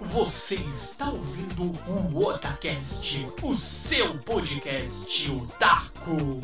[0.00, 1.72] Você está ouvindo
[2.14, 6.40] o Otacast, o seu podcast otaku.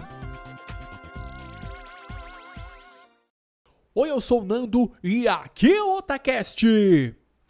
[3.94, 6.66] Oi, eu sou o Nando e aqui é o Otacast.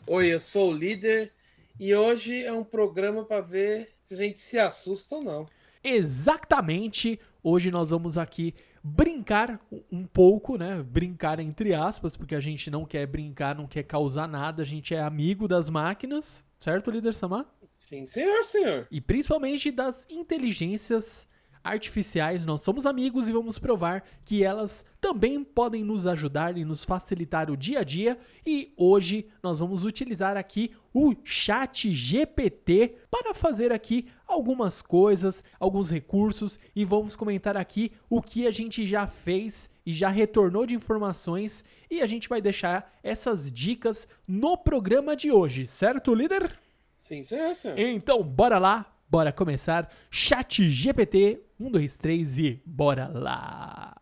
[0.07, 1.33] Oi, eu sou o líder
[1.81, 5.49] e hoje é um programa para ver se a gente se assusta ou não.
[5.83, 7.19] Exatamente.
[7.43, 8.55] Hoje nós vamos aqui
[8.87, 9.59] brincar
[9.91, 10.83] um pouco, né?
[10.83, 14.95] Brincar entre aspas, porque a gente não quer brincar, não quer causar nada, a gente
[14.95, 17.47] é amigo das máquinas, certo, líder Samar?
[17.79, 18.87] Sim, senhor, senhor.
[18.91, 21.27] E principalmente das inteligências
[21.65, 26.85] artificiais, nós somos amigos e vamos provar que elas também podem nos ajudar e nos
[26.85, 28.19] facilitar o dia a dia.
[28.47, 35.91] E hoje nós vamos utilizar aqui o Chat GPT para fazer aqui algumas coisas, alguns
[35.91, 40.75] recursos e vamos comentar aqui o que a gente já fez e já retornou de
[40.75, 46.59] informações e a gente vai deixar essas dicas no programa de hoje, certo, líder?
[46.97, 47.79] Sim, senhor, senhor.
[47.79, 49.89] Então, bora lá, bora começar.
[50.11, 53.97] Chat GPT 1, 2, 3 e bora lá!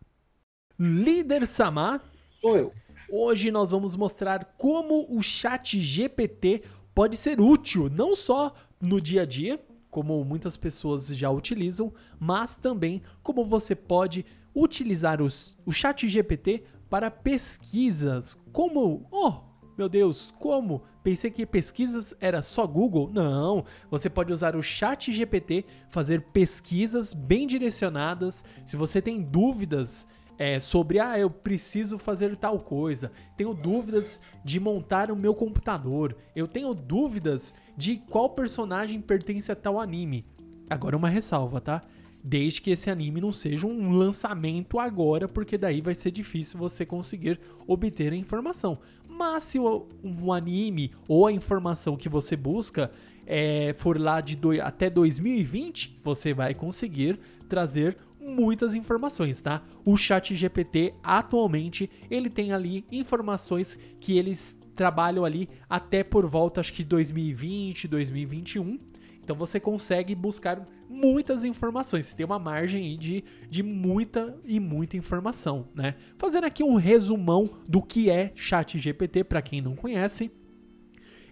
[0.78, 2.02] Líder Samar.
[2.30, 2.72] Sou eu.
[3.10, 6.62] Hoje nós vamos mostrar como o Chat GPT
[6.94, 9.60] pode ser útil, não só no dia a dia,
[9.90, 16.64] como muitas pessoas já utilizam, mas também como você pode utilizar os, o Chat GPT
[16.88, 18.40] para pesquisas.
[18.50, 20.82] Como, oh, meu Deus, como?
[21.02, 23.10] Pensei que pesquisas era só Google.
[23.12, 28.44] Não, você pode usar o Chat GPT, fazer pesquisas bem direcionadas.
[28.66, 30.06] Se você tem dúvidas
[30.38, 36.16] é, sobre, ah, eu preciso fazer tal coisa, tenho dúvidas de montar o meu computador,
[36.34, 40.26] eu tenho dúvidas de qual personagem pertence a tal anime.
[40.68, 41.82] Agora uma ressalva, tá?
[42.24, 46.86] Desde que esse anime não seja um lançamento agora, porque daí vai ser difícil você
[46.86, 48.78] conseguir obter a informação.
[49.08, 52.90] Mas se o, um anime ou a informação que você busca
[53.26, 57.18] é, for lá de do, até 2020, você vai conseguir
[57.48, 59.62] trazer muitas informações, tá?
[59.84, 66.60] O Chat GPT atualmente ele tem ali informações que eles trabalham ali até por volta
[66.60, 68.78] acho que 2020, 2021.
[69.22, 72.06] Então você consegue buscar muitas informações.
[72.06, 75.96] Você tem uma margem aí de, de muita e muita informação, né?
[76.18, 80.30] Fazendo aqui um resumão do que é ChatGPT para quem não conhece.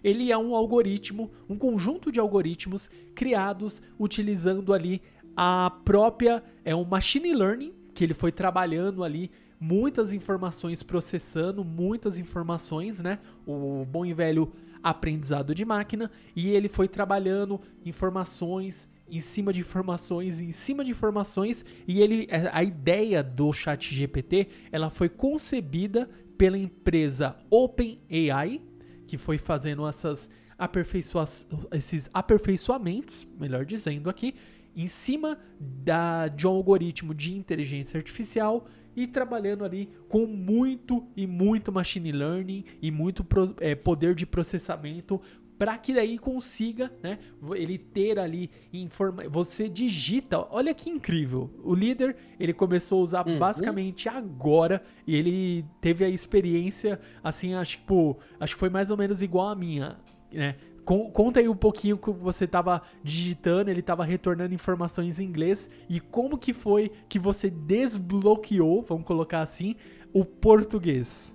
[0.03, 5.01] Ele é um algoritmo, um conjunto de algoritmos criados utilizando ali
[5.37, 12.17] a própria é um machine learning que ele foi trabalhando ali muitas informações processando muitas
[12.17, 13.19] informações, né?
[13.45, 14.51] O bom e velho
[14.83, 20.91] aprendizado de máquina e ele foi trabalhando informações em cima de informações, em cima de
[20.91, 28.61] informações, e ele a ideia do Chat GPT, ela foi concebida pela empresa OpenAI,
[29.05, 31.25] que foi fazendo essas aperfeiçoa
[31.73, 34.35] esses aperfeiçoamentos, melhor dizendo aqui,
[34.75, 41.25] em cima da, de um algoritmo de inteligência artificial e trabalhando ali com muito e
[41.25, 45.21] muito machine learning e muito pro, é, poder de processamento
[45.61, 47.19] para que daí consiga, né,
[47.53, 51.51] ele ter ali informa, você digita, olha que incrível.
[51.63, 53.37] O líder, ele começou a usar uhum.
[53.37, 58.89] basicamente agora e ele teve a experiência assim, acho que, tipo, acho que foi mais
[58.89, 59.99] ou menos igual a minha,
[60.33, 60.55] né?
[60.83, 65.99] Conta aí um pouquinho que você estava digitando, ele estava retornando informações em inglês e
[65.99, 69.75] como que foi que você desbloqueou, vamos colocar assim,
[70.11, 71.31] o português.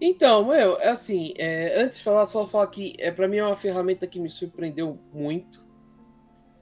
[0.00, 3.44] Então, meu, é assim, é, antes de falar, só falar que é, para mim é
[3.44, 5.66] uma ferramenta que me surpreendeu muito.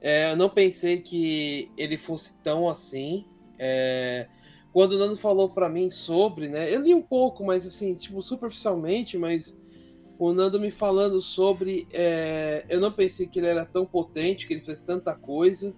[0.01, 3.25] É, eu não pensei que ele fosse tão assim.
[3.59, 4.27] É,
[4.73, 6.73] quando o Nando falou para mim sobre, né?
[6.73, 9.59] Eu li um pouco, mas assim, tipo, superficialmente, mas
[10.17, 11.87] o Nando me falando sobre.
[11.93, 15.75] É, eu não pensei que ele era tão potente, que ele fez tanta coisa.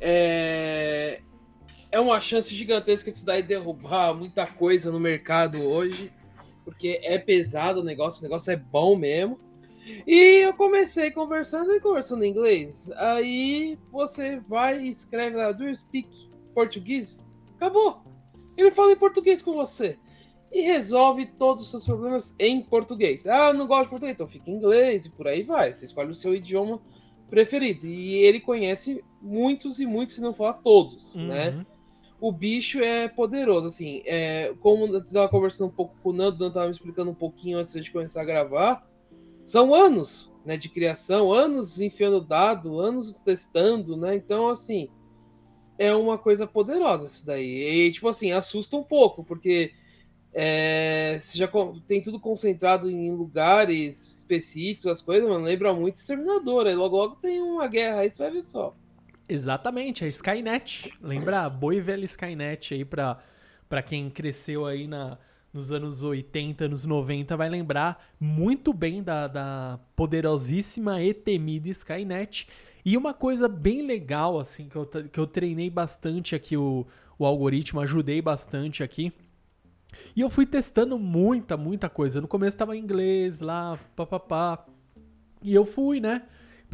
[0.00, 1.20] É,
[1.90, 6.12] é uma chance gigantesca de se daí derrubar muita coisa no mercado hoje
[6.66, 9.38] porque é pesado o negócio, o negócio é bom mesmo.
[10.04, 12.90] E eu comecei conversando e conversando em inglês.
[12.96, 17.24] Aí você vai e escreve lá, do you speak português?
[17.54, 18.02] Acabou.
[18.56, 19.96] Ele fala em português com você.
[20.50, 23.28] E resolve todos os seus problemas em português.
[23.28, 25.72] Ah, não gosto de português, então fica em inglês e por aí vai.
[25.72, 26.82] Você escolhe o seu idioma
[27.30, 27.86] preferido.
[27.86, 31.28] E ele conhece muitos e muitos, se não falar todos, uhum.
[31.28, 31.64] né?
[32.26, 34.02] O bicho é poderoso, assim.
[34.04, 37.10] É, como eu tava conversando um pouco com o Nando, o Nando tava me explicando
[37.10, 38.88] um pouquinho antes de começar a gravar.
[39.44, 44.16] São anos, né, de criação, anos enfiando dado, anos testando, né?
[44.16, 44.88] Então, assim,
[45.78, 47.86] é uma coisa poderosa isso daí.
[47.86, 49.72] E, tipo assim, assusta um pouco, porque
[50.32, 51.48] é, você já
[51.86, 56.66] tem tudo concentrado em lugares específicos, as coisas, mano, lembra muito Exterminador.
[56.66, 58.74] Aí logo logo tem uma guerra aí, você vai ver só.
[59.28, 60.92] Exatamente, a Skynet.
[61.02, 63.18] Lembra a boa e velha Skynet aí pra,
[63.68, 65.18] pra quem cresceu aí na,
[65.52, 72.46] nos anos 80, anos 90, vai lembrar muito bem da, da poderosíssima e temida Skynet.
[72.84, 76.86] E uma coisa bem legal, assim, que eu, que eu treinei bastante aqui o,
[77.18, 79.12] o algoritmo, ajudei bastante aqui.
[80.14, 82.20] E eu fui testando muita, muita coisa.
[82.20, 84.64] No começo tava em inglês lá, papapá.
[85.42, 86.22] E eu fui, né?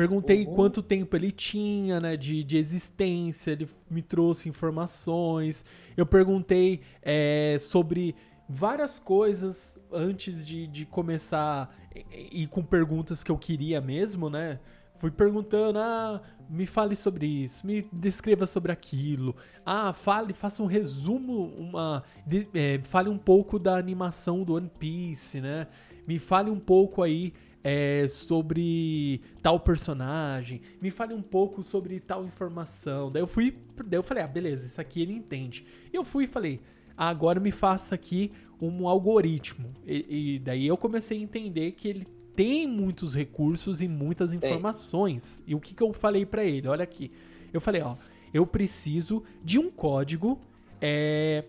[0.02, 0.54] Perguntei Uhum.
[0.56, 5.64] quanto tempo ele tinha, né, de, de existência, ele me trouxe informações.
[5.96, 8.16] Eu perguntei é, sobre
[8.48, 14.58] várias coisas antes de, de começar e, e com perguntas que eu queria mesmo, né?
[14.96, 16.20] Fui perguntando, ah,
[16.50, 19.36] me fale sobre isso, me descreva sobre aquilo.
[19.64, 24.70] Ah, fale, faça um resumo, uma, de- é, fale um pouco da animação do One
[24.80, 25.66] Piece, né?
[26.08, 27.32] Me fale um pouco aí
[27.64, 33.10] é, sobre tal personagem, me fale um pouco sobre tal informação.
[33.10, 35.64] Daí eu fui, daí eu falei, ah, beleza, isso aqui ele entende.
[35.92, 36.60] E eu fui e falei,
[36.96, 39.72] ah, agora me faça aqui um algoritmo.
[39.86, 45.42] E, e daí eu comecei a entender que ele tem muitos recursos e muitas informações.
[45.46, 46.68] E o que, que eu falei pra ele?
[46.68, 47.10] Olha aqui.
[47.52, 47.96] Eu falei, ó,
[48.32, 50.40] eu preciso de um código
[50.80, 51.44] é,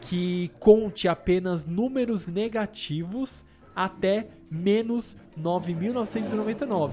[0.00, 3.44] que conte apenas números negativos
[3.84, 6.92] até menos 9.999.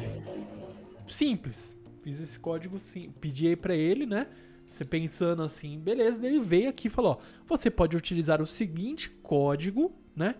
[1.05, 1.77] Simples.
[2.01, 3.11] Fiz esse código sim.
[3.19, 4.27] Pedi aí pra ele, né?
[4.65, 6.25] Você pensando assim, beleza.
[6.25, 10.35] Ele veio aqui e falou: ó, você pode utilizar o seguinte código, né?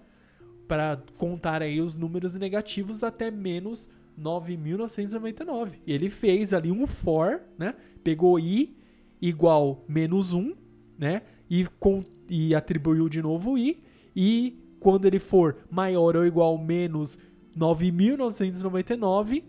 [0.68, 5.72] Para contar aí os números negativos até menos 9.999.
[5.86, 7.76] E ele fez ali um for, né?
[8.04, 8.78] Pegou i
[9.22, 10.56] igual menos 1,
[10.98, 11.24] né?
[11.50, 13.84] E, com, e atribuiu de novo i.
[14.16, 17.18] E quando ele for maior ou igual a menos
[17.58, 19.44] 9.999,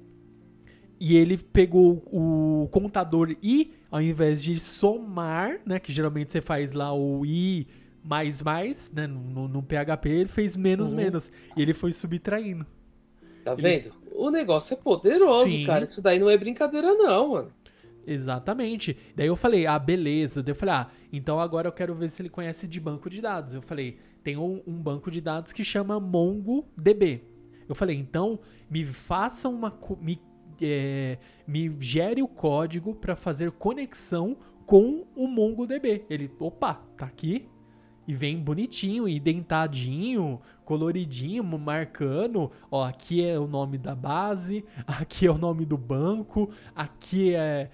[1.00, 5.78] e ele pegou o contador i, ao invés de somar, né?
[5.78, 7.68] Que geralmente você faz lá o i
[8.02, 9.06] mais mais, né?
[9.06, 10.96] No, no PHP, ele fez menos Uhum.
[10.96, 11.30] menos.
[11.56, 12.66] E ele foi subtraindo.
[13.44, 13.92] Tá Ele- vendo?
[14.12, 15.64] O negócio é poderoso, Sim.
[15.66, 15.84] cara.
[15.84, 17.52] Isso daí não é brincadeira, não, mano.
[18.04, 18.96] Exatamente.
[19.14, 20.42] Daí eu falei, ah, beleza.
[20.42, 23.20] Daí eu falei, ah, então agora eu quero ver se ele conhece de banco de
[23.20, 23.54] dados.
[23.54, 27.24] Eu falei, tem um, um banco de dados que chama MongoDB.
[27.68, 28.38] Eu falei, então
[28.70, 29.72] me faça uma.
[30.00, 30.20] Me,
[30.60, 34.36] é, me gere o código para fazer conexão
[34.66, 36.04] com o MongoDB.
[36.08, 37.48] Ele, opa, tá aqui.
[38.06, 42.50] E vem bonitinho, indentadinho, coloridinho, marcando.
[42.70, 47.70] Ó, aqui é o nome da base, aqui é o nome do banco, aqui é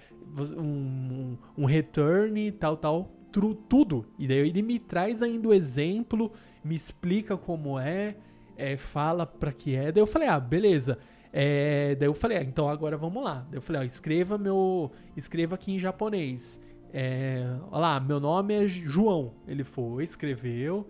[0.57, 3.09] um, um return, tal, tal,
[3.41, 4.05] tudo.
[4.17, 6.31] E daí ele me traz ainda o exemplo,
[6.63, 8.15] me explica como é,
[8.55, 9.91] é, fala pra que é.
[9.91, 10.97] Daí eu falei, ah, beleza.
[11.33, 13.45] É, daí eu falei, ah, então agora vamos lá.
[13.49, 14.91] Daí eu falei, ó, escreva meu.
[15.17, 16.61] Escreva aqui em japonês.
[16.93, 19.33] É, olha lá, meu nome é João.
[19.45, 20.87] Ele foi, escreveu.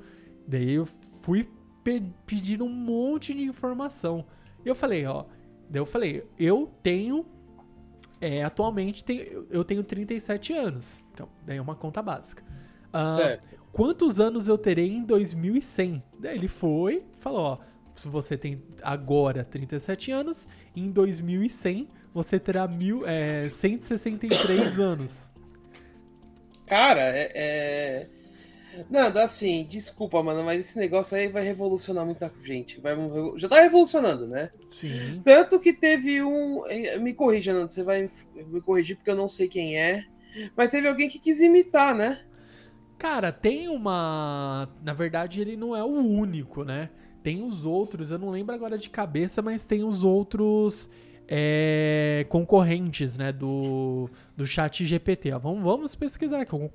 [0.47, 0.88] Daí eu
[1.21, 1.50] fui
[1.83, 4.25] pe pedindo um monte de informação.
[4.63, 5.25] Eu falei, ó.
[5.69, 7.25] Daí eu falei, eu tenho.
[8.21, 11.00] É, atualmente tenho, eu tenho 37 anos.
[11.15, 12.44] Então, daí é uma conta básica.
[12.91, 13.57] Ah, certo.
[13.71, 16.03] quantos anos eu terei em 2100?
[16.19, 17.57] Daí ele foi, falou, ó,
[17.95, 25.30] se você tem agora 37 anos, em 2100 você terá mil, é, 163 anos.
[26.66, 27.31] Cara, é.
[27.35, 28.09] é...
[28.90, 32.81] Nada, assim, desculpa, mano, mas esse negócio aí vai revolucionar muita gente.
[32.81, 32.94] Vai,
[33.37, 34.49] já tá revolucionando, né?
[34.69, 35.21] Sim.
[35.23, 36.66] Tanto que teve um.
[36.68, 38.09] eh, Me corrija, Nando, você vai
[38.47, 40.04] me corrigir porque eu não sei quem é.
[40.56, 42.21] Mas teve alguém que quis imitar, né?
[42.97, 44.69] Cara, tem uma.
[44.83, 46.89] Na verdade, ele não é o único, né?
[47.21, 50.89] Tem os outros, eu não lembro agora de cabeça, mas tem os outros
[51.27, 53.31] é, concorrentes, né?
[53.31, 55.31] Do, do chat GPT.
[55.33, 56.56] Ó, vamos, vamos pesquisar aqui.
[56.56, 56.69] O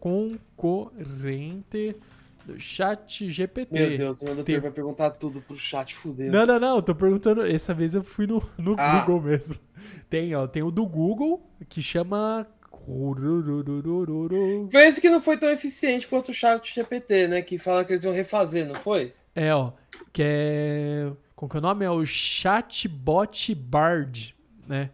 [0.56, 1.96] concorrente
[2.44, 3.72] do chat GPT.
[3.72, 6.30] Meu Deus, o Nando Tem- vai perguntar tudo pro chat, fudeu.
[6.32, 7.46] Não, não, não, eu tô perguntando.
[7.46, 9.00] Essa vez eu fui no, no Ah.
[9.00, 9.56] Google mesmo.
[10.08, 12.46] Tem, ó, tem o do Google que chama.
[14.70, 17.42] Foi esse que não foi tão eficiente quanto o chat GPT, né?
[17.42, 19.14] Que fala que eles iam refazer, não foi?
[19.34, 19.72] É, ó.
[20.12, 21.12] Que é.
[21.36, 21.84] Como que é o nome?
[21.84, 24.34] É o Chatbot Bard,
[24.66, 24.90] né?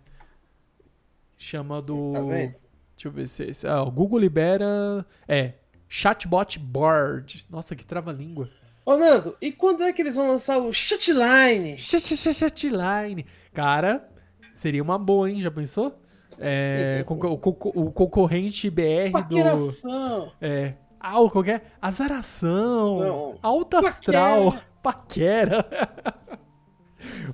[1.39, 2.13] Chama do.
[2.13, 2.55] Tá vendo?
[2.95, 3.67] Deixa eu ver se é esse.
[3.67, 5.05] Ah, o Google libera.
[5.29, 5.55] É.
[5.89, 7.47] Chatbot Bard.
[7.49, 8.51] Nossa, que trava-língua.
[8.85, 11.79] Ô, Nando, e quando é que eles vão lançar o Chatline?
[11.79, 13.27] Chat- chat- Chatline.
[13.53, 14.09] Cara,
[14.53, 15.41] seria uma boa, hein?
[15.41, 16.01] Já pensou?
[16.39, 19.13] É, o, conco- o concorrente BR do.
[19.13, 20.33] Paqueração.
[20.41, 20.75] É.
[21.01, 21.73] Ah, o qualquer.
[21.81, 22.99] Azaração.
[23.01, 23.39] Não.
[23.43, 24.55] Alta astral.
[24.83, 25.65] Paquera.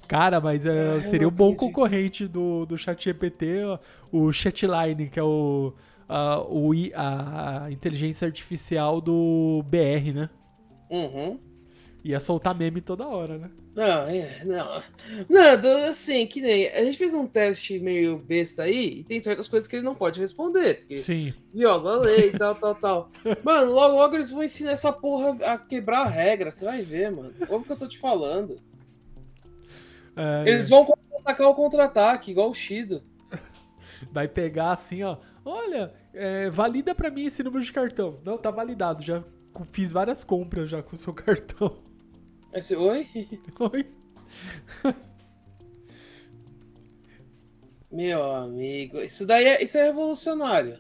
[0.09, 3.79] Cara, mas é, eu seria um bom concorrente do, do chat GPT, ó,
[4.11, 5.73] o Chatline, que é o,
[6.09, 10.31] a, o a inteligência artificial do BR, né?
[10.91, 11.39] Uhum.
[12.05, 13.51] Ia soltar meme toda hora, né?
[13.77, 14.83] Não, é, não.
[15.29, 16.67] Nando, assim, que nem.
[16.69, 19.95] A gente fez um teste meio besta aí e tem certas coisas que ele não
[19.95, 20.81] pode responder.
[20.81, 21.33] Porque Sim.
[21.55, 23.11] viola a lei e tal, tal, tal.
[23.45, 26.51] Mano, logo, logo eles vão ensinar essa porra a quebrar a regra.
[26.51, 27.33] Você vai ver, mano.
[27.49, 28.61] Ouve o que eu tô te falando.
[30.17, 30.87] É, Eles vão
[31.21, 33.03] atacar o contra-ataque, igual o Shido.
[34.13, 35.17] Vai pegar assim, ó.
[35.45, 38.21] Olha, é, valida pra mim esse número de cartão.
[38.25, 39.03] Não, tá validado.
[39.03, 39.25] Já
[39.71, 41.79] fiz várias compras já com o seu cartão.
[42.53, 43.09] Esse, oi?
[43.59, 43.87] Oi?
[47.91, 50.79] Meu amigo, isso daí é, isso é revolucionário.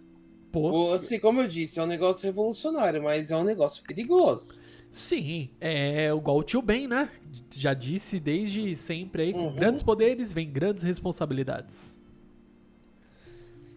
[0.50, 4.60] Pô, Assim, como eu disse, é um negócio revolucionário, mas é um negócio perigoso.
[4.90, 5.50] sim.
[5.60, 7.10] É igual o tio Ben, né?
[7.54, 9.54] Já disse desde sempre aí, com Uhum.
[9.54, 11.98] grandes poderes vem grandes responsabilidades.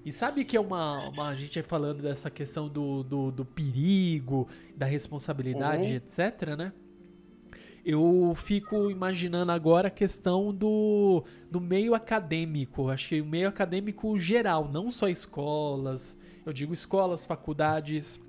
[0.06, 3.44] E sabe que é uma, uma- A gente é falando dessa questão do, do, do
[3.46, 4.48] perigo,
[4.78, 5.96] da responsabilidade, Uhum.
[5.96, 6.72] etc, né?
[7.86, 12.90] Eu fico imaginando agora a questão do, do meio acadêmico.
[12.90, 16.18] Acho que o meio acadêmico geral, não só escolas.
[16.44, 18.20] Eu digo escolas, faculdades,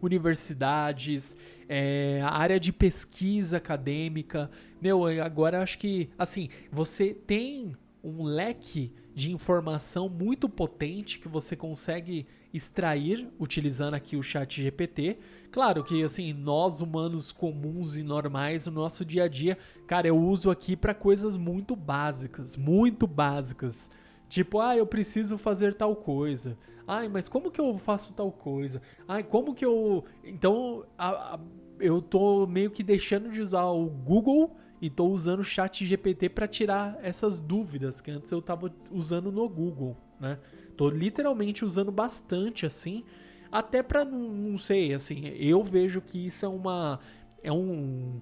[0.00, 1.36] universidades,
[1.68, 4.50] é, a área de pesquisa acadêmica.
[4.80, 11.54] Meu, agora acho que, assim, você tem um leque de informação muito potente que você
[11.54, 15.18] consegue extrair utilizando aqui o chat GPT.
[15.50, 20.16] Claro que, assim, nós humanos comuns e normais, no nosso dia a dia, cara, eu
[20.18, 23.90] uso aqui para coisas muito básicas, muito básicas.
[24.28, 26.56] Tipo, ah, eu preciso fazer tal coisa.
[26.86, 28.80] Ai, mas como que eu faço tal coisa?
[29.06, 30.04] Ai, como que eu.
[30.24, 31.40] Então, a- a-
[31.80, 36.28] eu tô meio que deixando de usar o Google e tô usando o chat GPT
[36.28, 40.38] para tirar essas dúvidas que antes eu tava usando no Google, né?
[40.78, 43.04] Tô literalmente usando bastante assim,
[43.52, 47.00] até para não, não sei, assim, eu vejo que isso é uma
[47.42, 48.20] é um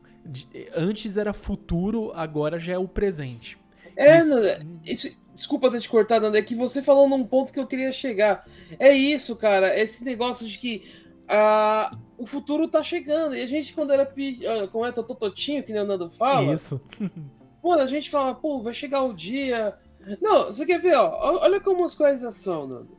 [0.74, 3.58] antes era futuro, agora já é o presente.
[3.96, 4.48] É, Isso- Nando,
[4.84, 7.92] isso, desculpa ter te cortado, Nando, é que você falou num ponto que eu queria
[7.92, 8.46] chegar.
[8.78, 10.84] É isso, cara, esse negócio de que
[11.28, 13.34] ah, o futuro tá chegando.
[13.36, 16.80] E a gente, quando era ah, como é, Tototinho, que nem o Nando fala, Isso.
[17.62, 19.76] mano, a gente fala, pô, vai chegar o dia.
[20.20, 21.40] Não, você quer ver, ó?
[21.42, 22.96] Olha como as coisas são, Nando.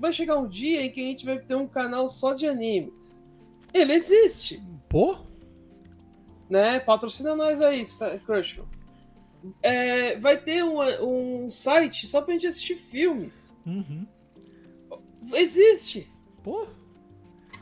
[0.00, 3.24] Vai chegar um dia em que a gente vai ter um canal só de animes.
[3.72, 5.18] Ele existe, Pô,
[6.48, 6.80] né?
[6.80, 7.84] Patrocina nós aí,
[8.24, 8.60] Crush.
[9.62, 10.80] É, vai ter um,
[11.44, 13.56] um site só pra gente assistir filmes.
[13.66, 14.06] uhum.
[15.34, 16.10] Existe.
[16.42, 16.66] Pô,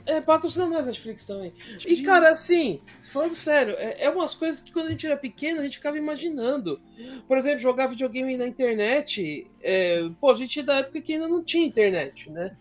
[0.07, 1.55] É, patrocina nós, Netflix também.
[1.87, 5.61] E, cara, assim, falando sério, é, é umas coisas que quando a gente era pequeno
[5.61, 6.81] a gente ficava imaginando.
[7.27, 9.51] Por exemplo, jogar videogame na internet.
[9.63, 12.57] é, pô, a gente é da época que ainda não tinha internet, né?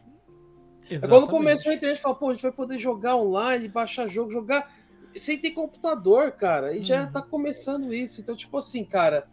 [0.83, 1.29] É quando exatamente.
[1.29, 4.71] começou a internet, fala, pô, a gente vai poder jogar online, baixar jogo, jogar
[5.15, 6.75] sem ter computador, cara.
[6.75, 7.11] E já Uhum.
[7.11, 8.21] tá começando isso.
[8.21, 9.27] Então, tipo assim, cara,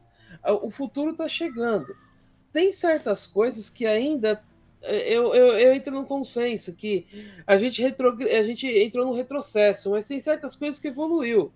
[0.63, 1.95] o futuro tá chegando.
[2.53, 4.43] Tem certas coisas que ainda.
[4.83, 7.07] Eu, eu, eu entro no consenso que
[7.47, 8.31] a gente, retrogre...
[8.31, 11.53] a gente entrou no retrocesso, mas tem certas coisas que evoluiu.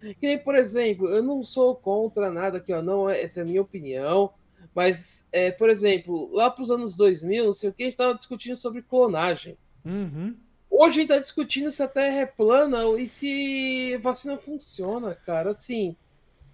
[0.00, 3.42] Que nem, por exemplo, eu não sou contra nada aqui, ó, não, é- essa é
[3.42, 4.32] a minha opinião.
[4.74, 7.94] Mas, é, por exemplo, lá para os anos 2000, não sei o que, a gente
[7.94, 9.56] estava discutindo sobre clonagem.
[9.84, 10.36] Uhum.
[10.70, 15.52] Hoje a gente está discutindo se a Terra é plana e se vacina funciona, cara.
[15.52, 15.96] Assim,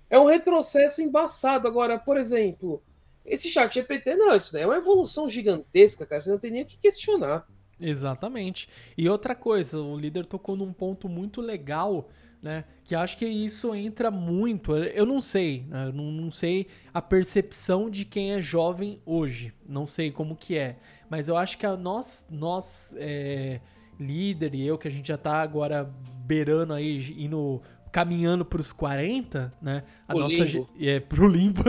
[0.09, 1.67] é um retrocesso embaçado.
[1.67, 2.81] Agora, por exemplo,
[3.25, 6.21] esse chat GPT, não, isso é uma evolução gigantesca, cara.
[6.21, 7.47] Você não tem nem o que questionar.
[7.81, 8.69] Exatamente.
[8.97, 12.09] E outra coisa, o líder tocou num ponto muito legal,
[12.41, 12.65] né?
[12.85, 14.77] Que acho que isso entra muito.
[14.77, 15.87] Eu não sei, né?
[15.87, 19.53] eu não, não sei a percepção de quem é jovem hoje.
[19.69, 20.77] Não sei como que é.
[21.09, 23.61] Mas eu acho que a nós, nós é,
[23.99, 25.85] líder e eu, que a gente já tá agora
[26.25, 27.63] beirando aí, indo.
[27.93, 29.85] Caminhando pros 40, né?
[30.09, 30.35] A O nossa.
[30.35, 30.69] limbo.
[30.81, 31.63] É, pro limbo.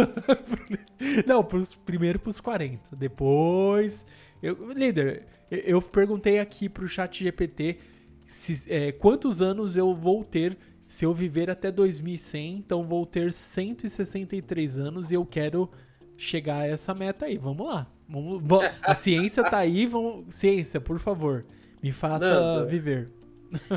[1.27, 2.95] não, pros, primeiro pros 40.
[2.95, 4.05] Depois.
[4.41, 7.77] Eu, líder, eu- perguntei aqui pro chat GPT
[8.25, 12.55] se, é, quantos anos eu vou ter se eu viver até 2100.
[12.57, 15.69] Então vou ter 163 anos e eu quero
[16.17, 17.37] chegar a essa meta aí.
[17.37, 17.87] Vamos lá.
[18.07, 19.85] Vamos, va- a ciência tá aí.
[19.85, 21.45] Vamos, ciência, por favor,
[21.81, 22.65] me faça Nanda.
[22.65, 23.09] viver.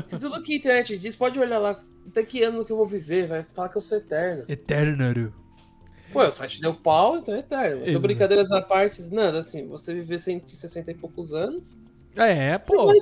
[0.05, 1.77] Se tudo que a internet diz, pode olhar lá.
[2.07, 3.27] Até que ano que eu vou viver?
[3.27, 4.45] Vai falar que eu sou eterno.
[4.47, 5.33] Eternaro.
[6.11, 7.83] Pô, o site deu pau, então é eterno.
[7.85, 11.79] Então, brincadeiras à parte, nada, assim, você viver 160 e poucos anos.
[12.15, 12.85] É, Você pô.
[12.85, 12.97] vai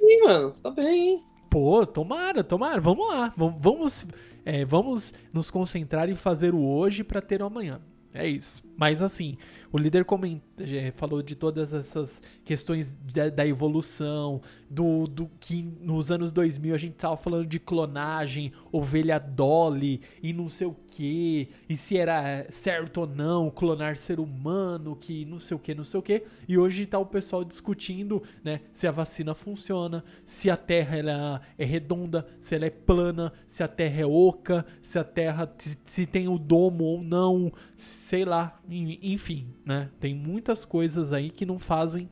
[0.00, 0.52] bem, mano.
[0.52, 1.24] Você tá bem, hein?
[1.50, 2.80] Pô, tomara, tomara.
[2.80, 3.34] Vamos lá.
[3.36, 4.06] Vamos, vamos,
[4.44, 7.80] é, vamos nos concentrar em fazer o hoje para ter o amanhã.
[8.14, 8.62] É isso.
[8.76, 9.36] Mas assim,
[9.72, 10.40] o líder coment...
[10.58, 14.40] É, falou de todas essas questões da, da, evolução,
[14.70, 20.32] do, do que nos anos 2000 a gente tava falando de clonagem, ovelha Dolly e
[20.32, 25.38] não sei o que, e se era certo ou não clonar ser humano, que não
[25.38, 26.22] sei o que, não sei o que.
[26.48, 31.42] E hoje tá o pessoal discutindo, né, se a vacina funciona, se a Terra ela
[31.58, 36.06] é redonda, se ela é plana, se a Terra é oca, se a Terra se
[36.06, 39.90] tem o domo ou não, sei lá, enfim, né?
[40.00, 42.08] Tem muitas coisas aí que não fazem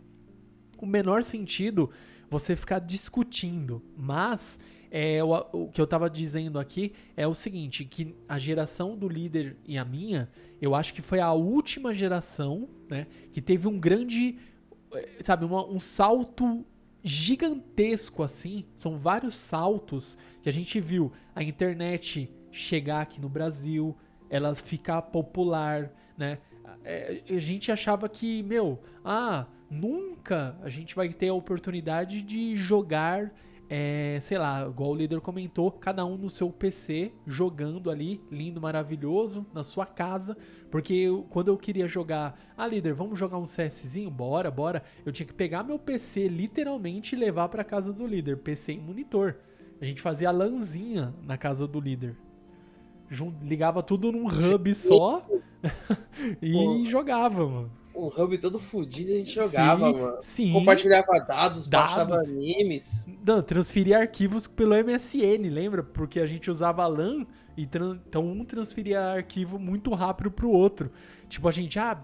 [0.79, 1.91] o menor sentido
[2.31, 4.59] você ficar discutindo, mas
[4.91, 9.09] é, o, o, que eu tava dizendo aqui é o seguinte, que a geração do
[9.09, 10.29] líder e a minha,
[10.61, 14.39] eu acho que foi a última geração, né, que teve um grande,
[15.21, 16.65] sabe, uma, um salto
[17.03, 23.97] gigantesco assim, são vários saltos que a gente viu a internet chegar aqui no Brasil,
[24.31, 26.39] ela ficar popular, né?
[26.85, 32.57] É, a gente achava que, meu, ah, nunca a gente vai ter a oportunidade de
[32.57, 33.33] jogar,
[33.69, 38.61] é, sei lá, igual o líder comentou, cada um no seu PC, jogando ali, lindo,
[38.61, 40.37] maravilhoso, na sua casa.
[40.71, 44.11] Porque eu, quando eu queria jogar, ah, líder, vamos jogar um CSzinho?
[44.11, 44.83] Bora, bora.
[45.05, 48.79] Eu tinha que pegar meu PC literalmente e levar para casa do líder, PC e
[48.79, 49.37] monitor.
[49.81, 52.17] A gente fazia lanzinha na casa do líder
[53.43, 55.27] ligava tudo num hub só
[56.41, 56.85] e Pô.
[56.85, 57.71] jogava, mano.
[57.95, 60.19] Um hub todo fodido a gente jogava, sim, mano.
[60.21, 60.53] Sim.
[60.53, 63.09] Compartilhava dados, dados, baixava animes.
[63.25, 65.83] Não, transferia arquivos pelo MSN, lembra?
[65.83, 67.25] Porque a gente usava LAN
[67.57, 70.91] e então um transferia arquivo muito rápido pro outro.
[71.29, 72.03] Tipo, a gente, ah,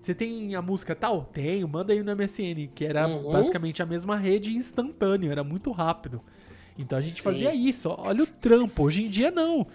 [0.00, 1.24] você tem a música tal?
[1.24, 3.32] Tenho, manda aí no MSN, que era uhum.
[3.32, 6.20] basicamente a mesma rede instantâneo, era muito rápido.
[6.78, 7.22] Então a gente Sim.
[7.22, 8.84] fazia isso, olha o trampo.
[8.84, 9.66] Hoje em dia não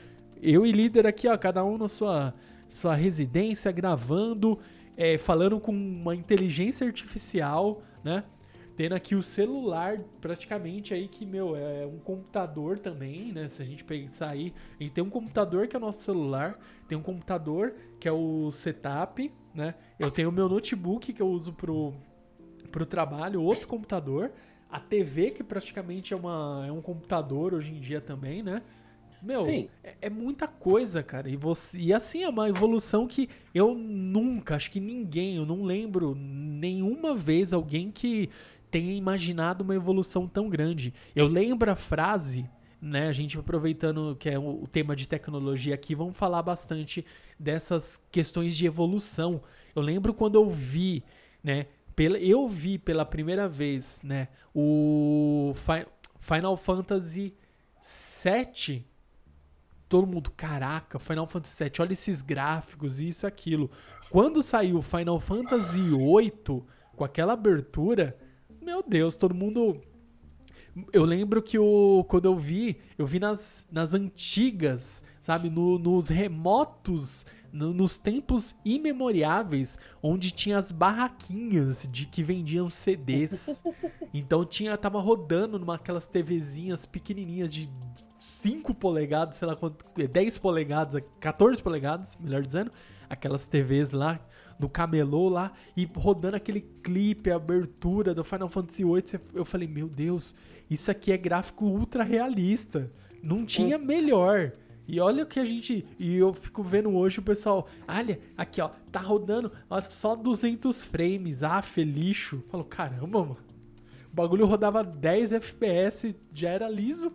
[0.41, 2.33] eu e líder aqui, ó, cada um na sua,
[2.75, 4.59] sua residência, gravando,
[4.97, 8.23] é, falando com uma inteligência artificial, né?
[8.75, 13.47] Tendo aqui o celular praticamente aí que, meu, é um computador também, né?
[13.47, 16.59] Se a gente pensar aí, a gente tem um computador que é o nosso celular,
[16.85, 19.75] tem um computador que é o setup, né?
[19.97, 21.93] Eu tenho o meu notebook que eu uso pro,
[22.69, 24.33] pro trabalho, outro computador,
[24.69, 28.61] a TV que praticamente é, uma, é um computador hoje em dia também, né?
[29.25, 29.43] Meu,
[29.83, 31.27] é, é, muita coisa, cara.
[31.27, 35.63] E, você, e assim, é uma evolução que eu nunca, acho que ninguém, eu não
[35.63, 38.29] lembro nenhuma vez alguém que
[38.69, 40.93] tenha imaginado uma evolução tão grande.
[41.15, 42.47] Eu lembro a frase,
[42.79, 43.07] né?
[43.07, 47.03] A gente aproveitando que é o, tema de tecnologia aqui, vamos falar bastante
[47.39, 49.41] dessas questões de evolução.
[49.75, 51.03] Eu lembro quando eu vi,
[51.43, 51.65] né?
[51.95, 54.27] Pela, eu vi pela primeira vez, né?
[54.53, 55.87] O Fi
[56.19, 57.33] Final Fantasy
[57.81, 58.85] VII
[59.87, 63.69] todo mundo, caraca, Final Fantasy VII, olha esses gráficos, isso aquilo.
[64.09, 66.63] Quando saiu Final Fantasy VIII,
[66.95, 68.17] com aquela abertura,
[68.61, 69.81] meu Deus, todo mundo.
[70.91, 76.09] Eu lembro que o, quando eu vi, eu vi nas, nas antigas, sabe, no, nos
[76.09, 83.63] remotos no, nos tempos imemoriáveis, onde tinha as barraquinhas de que vendiam CDs.
[84.17, 87.69] Então tinha, tava rodando numa aquelas TVzinhas pequenininhas de
[88.15, 92.71] 5 polegadas, sei lá quanto, 10 polegadas, 14 polegadas, melhor dizendo,
[93.09, 94.17] aquelas TVs lá
[94.57, 99.67] do camelô lá e rodando aquele clipe, a abertura do Final Fantasy VIII, eu falei,
[99.67, 100.33] meu Deus,
[100.69, 102.89] isso aqui é gráfico ultra realista.
[103.21, 104.53] Não tinha melhor.
[104.87, 105.85] E olha o que a gente.
[105.99, 107.67] E eu fico vendo hoje o pessoal.
[107.87, 111.43] Olha, aqui ó, tá rodando ó, só 200 frames.
[111.43, 112.43] Ah, lixo.
[112.49, 113.37] Falo, caramba, mano.
[114.11, 117.11] O bagulho rodava 10 FPS, já era liso.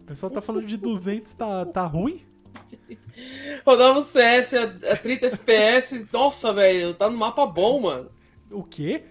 [0.00, 2.22] O pessoal tá falando de 200, tá, tá ruim?
[3.66, 6.08] Rodava o CS a, 30 FPS.
[6.10, 8.10] Nossa, velho, tá no mapa bom, mano.
[8.50, 9.04] O quê?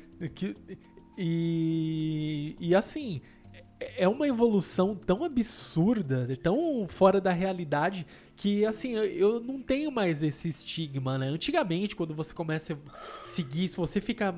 [1.17, 3.22] E, e assim,
[3.80, 10.24] é uma evolução tão absurda, tão fora da realidade, que assim, eu não tenho mais
[10.24, 11.28] esse estigma, né?
[11.28, 14.34] Antigamente, quando você começa a seguir, se você fica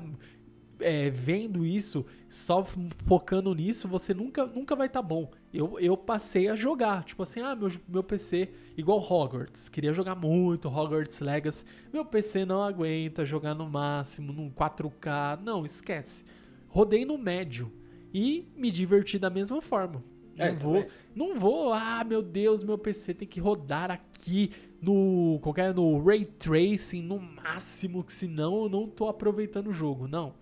[0.80, 5.30] é, vendo isso, só focando nisso, você nunca, nunca vai estar tá bom.
[5.52, 10.14] Eu, eu passei a jogar, tipo assim, ah, meu, meu PC, igual Hogwarts, queria jogar
[10.14, 16.24] muito Hogwarts Legacy, meu PC não aguenta jogar no máximo, num 4K, não, esquece.
[16.68, 17.70] Rodei no médio,
[18.12, 20.02] e me divertir da mesma forma.
[20.38, 25.38] É, não vou, não vou, ah, meu Deus, meu PC tem que rodar aqui no
[25.42, 30.08] qualquer no ray tracing no máximo, que senão eu não tô aproveitando o jogo.
[30.08, 30.34] Não.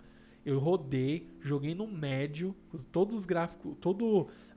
[0.45, 4.05] Eu rodei, joguei no médio, os- todos os gráficos, toda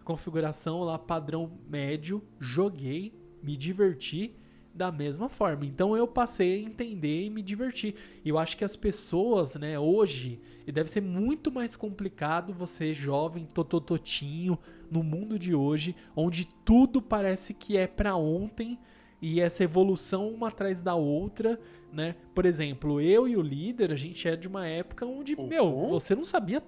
[0.01, 4.37] a configuração lá padrão médio, joguei, me diverti
[4.75, 5.67] da mesma forma.
[5.67, 7.95] Então eu passei a entender e me divertir.
[8.25, 12.95] E eu acho que as pessoas, né, hoje, e deve ser muito mais complicado você
[12.95, 14.59] jovem, totototinho,
[14.91, 18.79] no mundo de hoje, onde tudo parece que é pra ontem
[19.21, 21.59] e essa evolução uma atrás da outra,
[21.93, 22.17] né?
[22.35, 25.47] Por exemplo, eu e o líder, a gente é de uma época onde, Uhum.
[25.47, 26.63] meu, você não sabia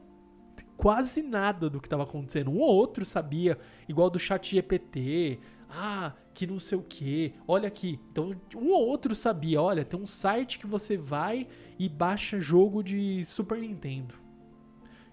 [0.77, 2.51] quase nada do que estava acontecendo.
[2.51, 5.39] Um ou outro sabia, igual do chat GPT,
[5.69, 7.99] ah, que não sei o que, olha aqui.
[8.11, 11.47] Então, um ou outro sabia, olha, tem um site que você vai
[11.79, 14.15] e baixa jogo de Super Nintendo.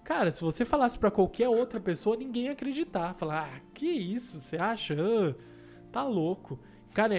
[0.04, 3.14] Cara, se você falasse pra qualquer outra pessoa, ninguém ia acreditar.
[3.14, 4.96] Falar, ah, que isso, você acha?
[4.98, 5.34] Ah,
[5.92, 6.58] tá louco.
[6.92, 7.14] Cara,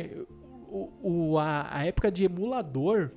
[0.68, 0.92] o,
[1.32, 3.10] o- a, a época de emulador,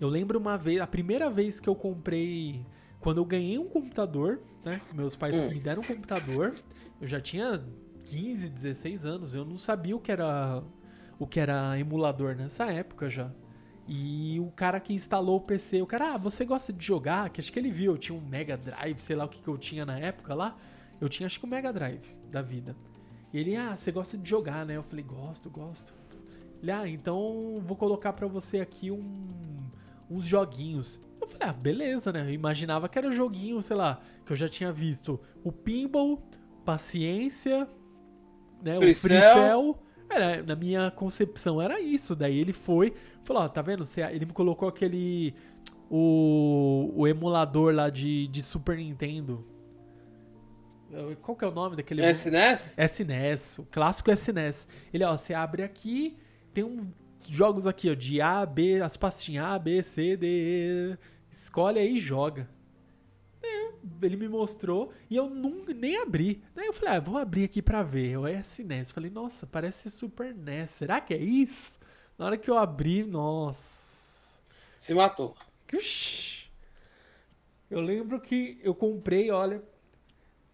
[0.00, 2.66] eu lembro uma vez, a primeira vez que eu comprei,
[2.98, 4.80] quando eu ganhei um computador, né?
[4.92, 5.48] Meus pais Hum.
[5.48, 6.52] me deram um computador,
[7.00, 7.64] eu já tinha
[8.06, 10.62] 15, 16 anos, eu não sabia o que era
[11.18, 13.30] o que era emulador nessa época já.
[13.88, 17.30] E o cara que instalou o PC, o cara, ah, você gosta de jogar?
[17.30, 19.48] Que acho que ele viu, eu tinha um Mega Drive, sei lá o que, que
[19.48, 20.56] eu tinha na época lá.
[21.00, 22.76] Eu tinha acho que um Mega Drive da vida.
[23.32, 24.76] E ele, ah, você gosta de jogar, né?
[24.76, 25.94] Eu falei, gosto, gosto.
[26.60, 29.68] Ele, ah, então vou colocar pra você aqui um,
[30.10, 30.98] uns joguinhos.
[31.20, 32.22] Eu falei, ah, beleza, né?
[32.22, 36.22] Eu imaginava que era joguinho, sei lá, que eu já tinha visto o Pinball,
[36.64, 37.68] Paciência,
[38.62, 38.76] né?
[38.76, 39.78] Free o Free Cell.
[40.08, 42.14] Era, na minha concepção era isso.
[42.14, 43.84] Daí ele foi, falou, ó, tá vendo?
[44.10, 45.34] Ele me colocou aquele.
[45.88, 49.46] O, o emulador lá de, de Super Nintendo.
[51.22, 52.02] Qual que é o nome daquele?
[52.10, 52.76] SNES?
[52.78, 54.66] SNES, o clássico SNES.
[54.92, 56.16] Ele, ó, você abre aqui,
[56.52, 56.90] tem um
[57.28, 60.98] jogos aqui, ó, de A, B, as pastinhas A, B, C, D, E.
[61.30, 62.48] Escolhe aí e joga.
[64.02, 66.42] É, Ele me mostrou e eu nunca nem abri.
[66.54, 68.16] Daí eu falei, ah, vou abrir aqui pra ver.
[68.18, 68.90] O SNES.
[68.90, 70.70] Falei, nossa, parece Super NES.
[70.70, 71.78] Será que é isso?
[72.18, 74.38] Na hora que eu abri, nossa.
[74.74, 75.36] Se matou.
[75.72, 76.46] Uxi.
[77.70, 79.62] Eu lembro que eu comprei, olha.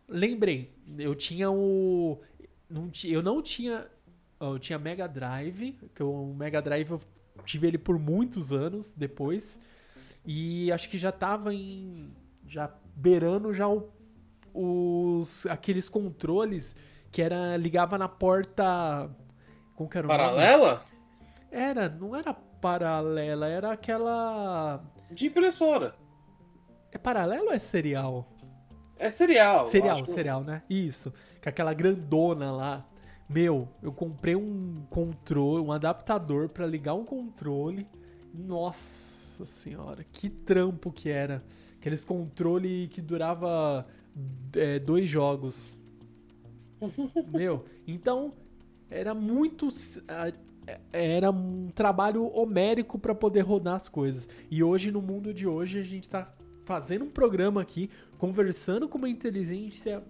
[0.08, 2.20] Lembrei, eu tinha o.
[2.68, 3.86] Não, eu não tinha.
[4.40, 7.00] Eu tinha Mega Drive, que eu- o Mega Drive eu
[7.44, 9.60] tive ele por muitos anos depois.
[10.26, 12.10] E acho que já tava em.
[12.52, 13.88] Já beirando já o-
[14.52, 15.46] os.
[15.46, 16.76] aqueles controles
[17.10, 17.56] que era.
[17.56, 19.10] ligava na porta.
[19.74, 20.18] Como que era o nome?
[20.22, 20.82] Paralela?
[21.50, 24.84] Era, não era paralela, era aquela.
[25.10, 25.94] De impressora.
[26.90, 28.28] É paralelo ou é serial?
[28.98, 29.64] É serial.
[29.64, 30.62] Serial, que- serial, né?
[30.68, 31.10] Isso.
[31.42, 32.86] Com aquela grandona lá.
[33.28, 37.86] Meu, eu comprei um controle, um adaptador pra ligar um controle.
[38.34, 41.42] Nossa senhora, que trampo que era.
[41.82, 43.84] Aqueles controle que durava
[44.54, 45.74] é, dois jogos.
[47.34, 48.32] Meu, então
[48.88, 49.66] era muito.
[50.06, 50.32] ah,
[50.92, 54.28] Era um trabalho homérico pra poder rodar as coisas.
[54.48, 56.32] E hoje, no mundo de hoje, a gente tá
[56.64, 60.04] fazendo um programa aqui, conversando com uma inteligência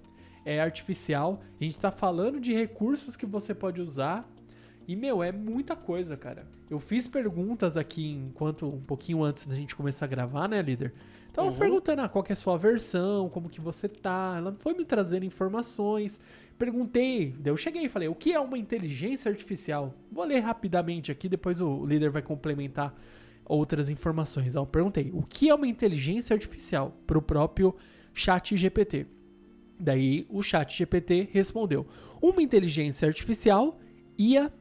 [0.45, 1.41] é, artificial.
[1.59, 4.31] A gente tá falando de recursos que você pode usar.
[4.87, 6.47] E, meu, é muita coisa, cara.
[6.69, 10.93] Eu fiz perguntas aqui enquanto um pouquinho antes da gente começar a gravar, né, líder?
[11.33, 11.59] Tava Uhum.
[11.59, 14.35] perguntando ah, qual que é a sua versão, como que você tá.
[14.37, 16.21] Ela foi me trazendo informações.
[16.59, 19.95] Perguntei, daí eu cheguei e falei, o que é uma inteligência artificial?
[20.11, 22.95] Vou ler rapidamente aqui, depois o líder vai complementar
[23.45, 24.55] outras informações.
[24.55, 26.95] Eu perguntei, o que é uma inteligência artificial?
[27.07, 27.75] Para o próprio
[28.15, 29.07] chat GPT.
[29.81, 31.87] Daí o chat GPT respondeu,
[32.21, 33.81] uma inteligência artificial,
[34.17, 34.53] IA,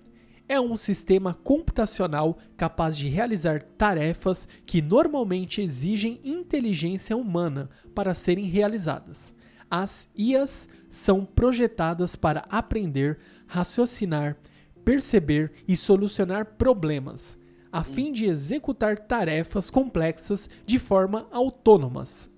[0.52, 8.44] é um sistema computacional capaz de realizar tarefas que normalmente exigem inteligência humana para serem
[8.48, 9.34] realizadas.
[9.70, 14.36] As IAs são projetadas para aprender, raciocinar,
[14.84, 17.38] perceber e solucionar problemas,
[17.72, 22.31] a fim de executar tarefas complexas de forma autônomas.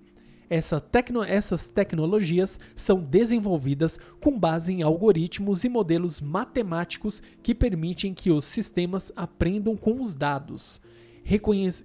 [0.53, 8.13] Essa tecno- essas tecnologias são desenvolvidas com base em algoritmos e modelos matemáticos que permitem
[8.13, 10.79] que os sistemas aprendam com os dados,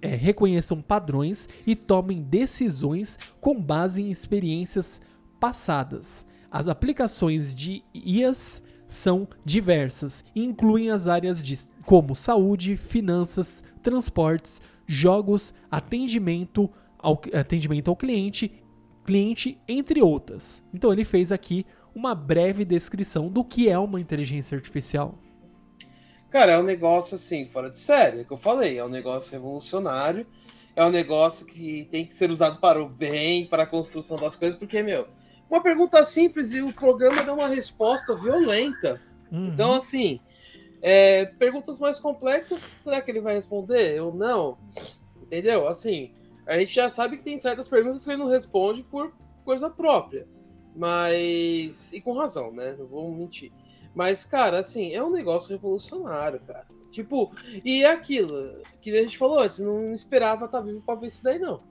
[0.03, 5.01] é, reconheçam padrões e tomem decisões com base em experiências
[5.39, 6.23] passadas.
[6.51, 15.55] As aplicações de IAs são diversas incluem as áreas de, como saúde, finanças, transportes, jogos,
[15.71, 18.51] atendimento ao, atendimento ao cliente,
[19.05, 20.61] cliente, entre outras.
[20.73, 25.15] Então ele fez aqui uma breve descrição do que é uma inteligência artificial.
[26.29, 29.31] Cara, é um negócio assim, fora de série, é que eu falei, é um negócio
[29.31, 30.27] revolucionário.
[30.75, 34.35] é um negócio que tem que ser usado para o bem, para a construção das
[34.35, 35.07] coisas, porque, meu,
[35.49, 39.01] uma pergunta simples e o programa dá uma resposta violenta.
[39.31, 39.47] Uhum.
[39.47, 40.21] Então, assim,
[40.81, 44.57] é, perguntas mais complexas, será que ele vai responder ou não?
[45.21, 45.67] Entendeu?
[45.67, 46.11] Assim,
[46.49, 49.13] a gente já sabe que tem certas perguntas que ele não responde por
[49.45, 50.27] coisa própria.
[50.75, 51.93] Mas.
[51.93, 52.75] E com razão, né?
[52.77, 53.51] Não vou mentir.
[53.93, 56.65] Mas, cara, assim, é um negócio revolucionário, cara.
[56.91, 57.31] Tipo,
[57.63, 61.23] e é aquilo que a gente falou antes, não esperava estar vivo pra ver isso
[61.23, 61.61] daí, não.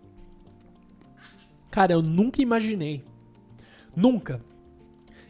[1.71, 3.05] Cara, eu nunca imaginei.
[3.97, 4.41] Nunca.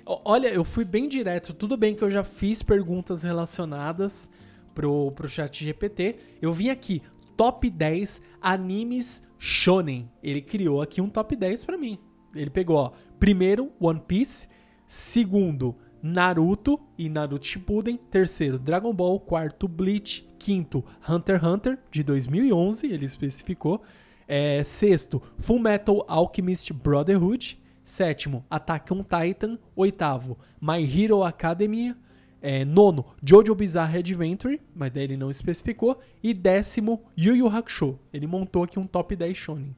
[0.04, 1.54] Olha, eu fui bem direto.
[1.54, 4.30] Tudo bem que eu já fiz perguntas relacionadas
[4.74, 6.16] pro, pro chat GPT.
[6.40, 7.02] Eu vim aqui,
[7.38, 10.10] top 10 animes shonen.
[10.20, 11.96] Ele criou aqui um top 10 pra mim.
[12.34, 14.48] Ele pegou, ó, primeiro One Piece,
[14.88, 22.02] segundo Naruto e Naruto Shippuden, terceiro Dragon Ball, quarto Bleach, quinto Hunter x Hunter de
[22.02, 23.82] 2011, ele especificou.
[24.26, 27.58] É, sexto, Full Metal Alchemist Brotherhood.
[27.84, 29.58] Sétimo, Attack on Titan.
[29.76, 31.96] Oitavo, My Hero Academia.
[32.40, 35.98] É, nono, Jojo Bizarre Adventure, mas daí ele não especificou.
[36.22, 37.98] E décimo, Yu Yu Hakusho.
[38.12, 39.76] Ele montou aqui um top 10 shonen.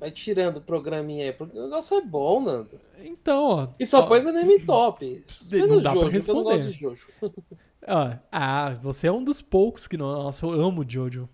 [0.00, 2.80] Vai tirando o programinha aí, porque o negócio é bom, Nando.
[3.02, 3.68] Então, ó.
[3.80, 5.24] E só ó, pôs anime top.
[5.52, 6.56] Não dá pra Jojo, que eu não responder.
[6.56, 7.08] gosto de Jojo.
[8.30, 10.06] ah, você é um dos poucos que não.
[10.06, 11.28] Nossa, eu amo Jojo.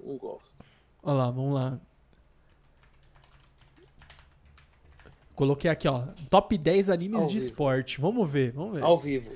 [0.00, 0.64] Não gosto.
[1.02, 1.80] Olha lá, vamos lá.
[5.34, 6.02] Coloquei aqui, ó.
[6.30, 7.44] Top 10 animes Ao de vivo.
[7.44, 8.00] esporte.
[8.00, 8.82] Vamos ver, vamos ver.
[8.82, 9.30] Ao vivo.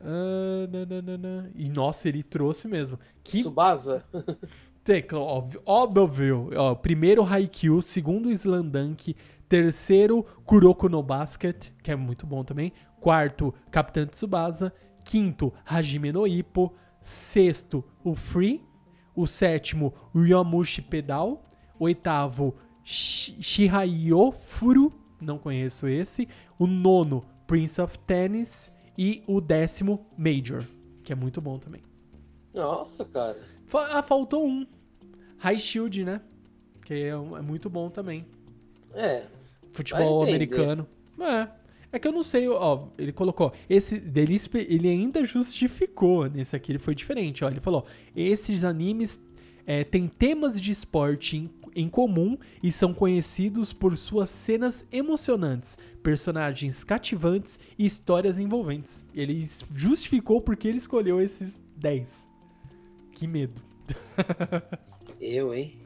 [0.00, 1.50] Ah, nananana.
[1.54, 2.98] E nossa, ele trouxe mesmo.
[3.22, 4.04] Que Tsubasa?
[4.84, 6.50] tem, óbvio, óbvio.
[6.56, 9.14] Ó, primeiro Haikyuu, segundo Slandunk,
[9.48, 12.72] terceiro Kuroko no Basket, que é muito bom também.
[13.00, 14.72] Quarto, Capitã Tsubasa.
[15.04, 16.72] Quinto, Hajime no Ippo.
[17.00, 18.62] Sexto, o Free.
[19.14, 21.44] O sétimo, o Yamushi Pedal.
[21.78, 24.92] Oitavo, Shi- Shihaiyo Furu.
[25.20, 26.28] Não conheço esse.
[26.58, 28.70] O nono, Prince of Tennis.
[28.98, 30.64] E o décimo, Major,
[31.04, 31.80] que é muito bom também.
[32.52, 33.38] Nossa, cara.
[33.72, 34.66] Ah, faltou um.
[35.38, 36.20] High Shield, né?
[36.84, 38.26] Que é, é muito bom também.
[38.92, 39.22] É.
[39.72, 40.84] Futebol americano.
[41.20, 41.48] É.
[41.90, 46.72] É que eu não sei, ó, ele colocou, esse dele ele ainda justificou nesse aqui,
[46.72, 49.18] ele foi diferente, ó, ele falou, esses animes
[49.68, 55.76] é, têm temas de esporte em, em comum e são conhecidos por suas cenas emocionantes,
[56.02, 59.04] personagens cativantes e histórias envolventes.
[59.14, 62.26] Ele justificou porque ele escolheu esses 10.
[63.12, 63.60] Que medo.
[65.20, 65.78] Eu, hein?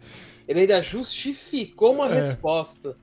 [0.47, 2.21] Ele ainda justificou uma É.
[2.21, 2.97] resposta.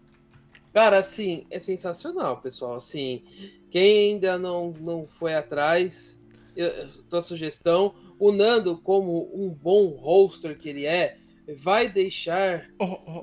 [0.73, 2.75] Cara, assim, é sensacional, pessoal.
[2.75, 3.23] Assim,
[3.69, 6.19] quem ainda não, não foi atrás,
[6.55, 11.17] eu, tua sugestão, o Nando, como um bom hoster que ele é,
[11.57, 12.69] vai deixar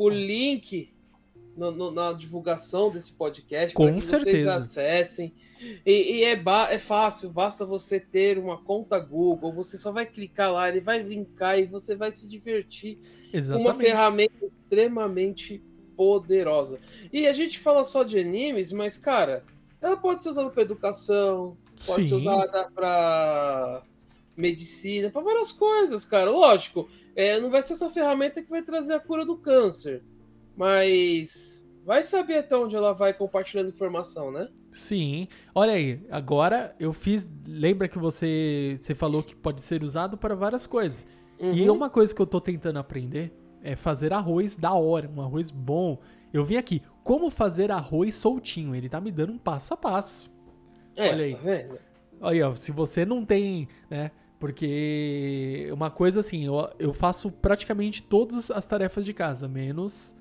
[0.00, 0.92] o link
[1.56, 4.54] no- no- na divulgação desse podcast Com para que vocês certeza.
[4.56, 5.32] acessem.
[5.86, 10.52] E, e é, é fácil, basta você ter uma conta Google, você só vai clicar
[10.52, 13.78] lá, ele vai linkar e você vai se divertir uma Exatamente.
[13.78, 15.62] ferramenta extremamente
[15.96, 16.78] poderosa.
[17.10, 19.42] E a gente fala só de animes, mas, cara,
[19.80, 21.56] ela pode ser usada para educação,
[21.86, 22.28] pode ser Sim.
[22.28, 23.82] usada para
[24.36, 26.30] medicina, para várias coisas, cara.
[26.30, 30.02] Lógico, é, não vai ser essa ferramenta que vai trazer a cura do câncer,
[30.56, 34.48] mas vai saber até onde ela vai compartilhando informação, né?
[34.70, 35.28] Sim.
[35.54, 37.28] Olha aí, agora eu fiz.
[37.46, 41.06] Lembra que você, você falou que pode ser usado para várias coisas.
[41.38, 41.76] E Uhum.
[41.76, 43.30] uma coisa que eu tô tentando aprender
[43.62, 45.98] é fazer arroz da hora, um arroz bom.
[46.32, 48.74] Eu vim aqui, como fazer arroz soltinho.
[48.74, 50.30] Ele tá me dando um passo a passo.
[50.96, 51.34] É, olha aí.
[51.34, 51.78] tá vendo?
[52.22, 54.10] Aí, ó, se você não tem, né?
[54.38, 60.14] Porque uma coisa assim, eu, eu faço praticamente todas as tarefas de casa, menos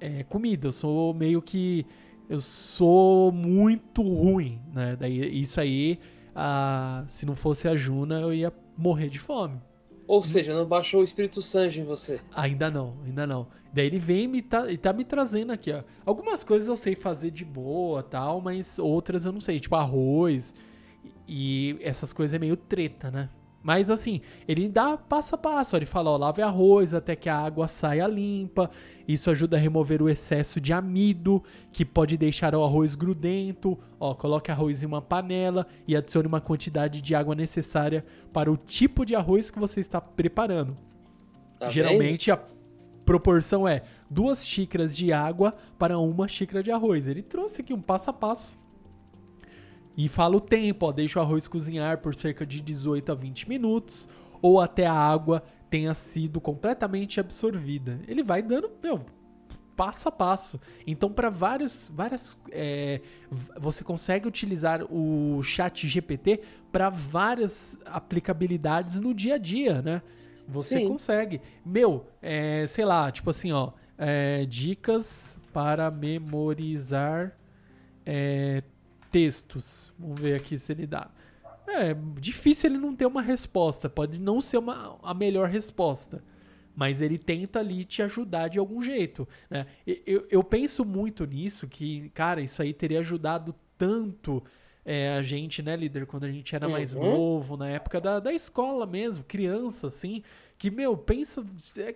[0.00, 0.68] é, comida.
[0.68, 1.84] Eu sou meio que.
[2.28, 4.96] Eu sou muito ruim, né?
[4.98, 5.98] Daí isso aí,
[6.34, 9.60] ah, se não fosse a Juna, eu ia morrer de fome.
[10.06, 12.20] Ou seja, não baixou o Espírito Santo em você.
[12.34, 13.48] Ainda não, ainda não.
[13.72, 15.82] Daí ele vem e me tá, e tá me trazendo aqui, ó.
[16.04, 19.60] Algumas coisas eu sei fazer de boa tal, mas outras eu não sei.
[19.60, 20.54] Tipo arroz
[21.26, 23.28] e essas coisas é meio treta, né?
[23.68, 25.76] Mas assim, ele dá passo a passo.
[25.76, 28.70] Ele fala, ó, lave arroz até que a água saia limpa.
[29.06, 33.78] Isso ajuda a remover o excesso de amido, que pode deixar o arroz grudento.
[34.00, 38.56] Ó, coloque arroz em uma panela e adicione uma quantidade de água necessária para o
[38.56, 40.74] tipo de arroz que você está preparando.
[41.60, 42.40] Tá Geralmente a
[43.04, 47.06] proporção é duas xícaras de água para uma xícara de arroz.
[47.06, 48.58] Ele trouxe aqui um passo a passo.
[49.98, 53.48] E fala o tempo, ó, deixa o arroz cozinhar por cerca de 18 a 20
[53.48, 54.08] minutos
[54.40, 57.98] ou até a água tenha sido completamente absorvida.
[58.06, 59.04] Ele vai dando, meu,
[59.76, 60.60] passo a passo.
[60.86, 63.00] Então, para vários, várias, é,
[63.58, 70.00] você consegue utilizar o Chat GPT para várias aplicabilidades no dia a dia, né?
[70.46, 70.86] Você Sim.
[70.86, 71.40] consegue.
[71.66, 77.36] Meu, é, sei lá, tipo assim, ó, é, dicas para memorizar
[78.06, 78.62] é,
[79.10, 79.92] textos.
[79.98, 81.10] Vamos ver aqui se ele dá.
[81.66, 83.88] É difícil ele não ter uma resposta.
[83.88, 86.22] Pode não ser uma, a melhor resposta.
[86.74, 89.28] Mas ele tenta ali te ajudar de algum jeito.
[89.50, 89.66] Né?
[90.06, 94.42] Eu, eu penso muito nisso, que, cara, isso aí teria ajudado tanto
[94.84, 97.02] é, a gente, né, líder, quando a gente era mais Uhum.
[97.02, 100.22] novo, na época da, da escola mesmo, criança, assim,
[100.56, 101.44] que, meu, pensa.
[101.76, 101.94] é,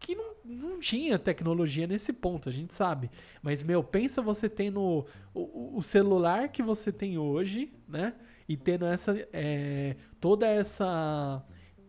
[0.00, 3.10] que não, não tinha tecnologia nesse ponto, a gente sabe.
[3.42, 8.14] Mas, meu, pensa você tendo o, o- celular que você tem hoje, né?
[8.48, 9.14] E tendo essa.
[9.32, 11.44] é, toda essa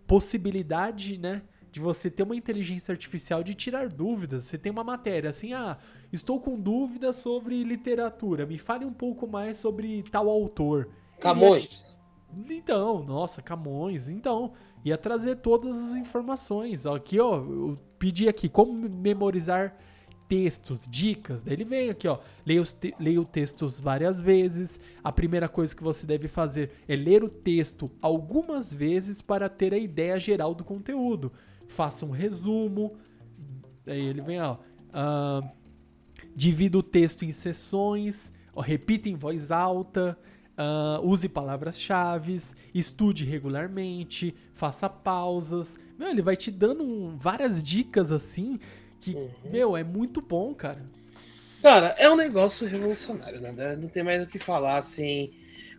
[0.07, 1.43] possibilidade, né?
[1.71, 4.45] De você ter uma inteligência artificial de tirar dúvidas.
[4.45, 5.77] Você tem uma matéria assim, ah,
[6.11, 8.45] estou com dúvidas sobre literatura.
[8.45, 10.89] Me fale um pouco mais sobre tal autor.
[11.19, 11.99] Camões.
[12.49, 14.09] Então, nossa, Camões.
[14.09, 16.85] Então, ia trazer todas as informações.
[16.85, 19.77] Aqui, ó, eu pedi aqui como memorizar
[20.27, 21.43] textos, dicas.
[21.43, 22.19] Daí ele vem aqui, ó.
[22.45, 24.79] Leia os, te leia o textos várias vezes.
[25.03, 29.73] A primeira coisa que você deve fazer é ler o texto algumas vezes para ter
[29.73, 31.31] a ideia geral do conteúdo.
[31.67, 32.95] Faça um resumo.
[33.83, 34.57] Daí ele vem, ó.
[34.93, 35.41] ah,
[36.35, 40.17] divida o texto em sessões, ó, repita em voz alta,
[40.61, 42.37] ah, use palavras-chave,
[42.75, 45.77] estude regularmente, faça pausas.
[45.97, 48.59] Meu, ele vai te dando um- várias dicas assim
[48.99, 49.15] que,
[49.49, 50.85] meu, é muito bom, cara.
[51.61, 53.77] Cara, é um negócio revolucionário, né?
[53.77, 55.31] Não tem mais o que falar, assim.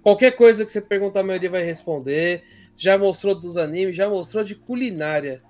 [0.03, 2.43] Qualquer coisa que você perguntar, a maioria vai responder.
[2.75, 5.43] Já mostrou dos animes, já mostrou de culinária.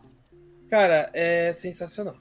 [0.69, 2.17] Cara, é sensacional.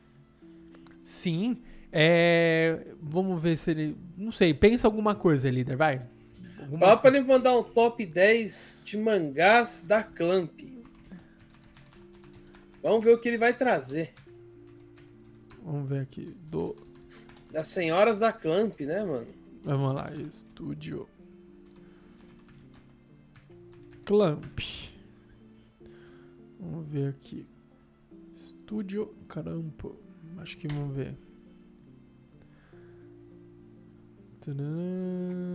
[1.04, 1.58] Sim,
[1.92, 2.86] é...
[3.02, 3.98] Vamos ver se ele...
[4.16, 6.06] Não sei, pensa alguma coisa, líder, vai.
[6.70, 6.86] Alguma...
[6.86, 10.62] Fala pra ele mandar um top 10 de mangás da Clamp.
[12.84, 14.14] Vamos ver o que ele vai trazer.
[15.64, 16.36] Vamos ver aqui.
[16.44, 16.76] Do...
[17.52, 19.28] Das senhoras da Clamp, né, mano?
[19.64, 21.10] Vamos lá, estúdio.
[24.06, 24.60] Clamp.
[26.60, 27.48] Vamos ver aqui.
[28.36, 29.96] Estúdio Carampo.
[30.38, 31.18] Acho que vamos ver.
[34.42, 35.49] Tadã.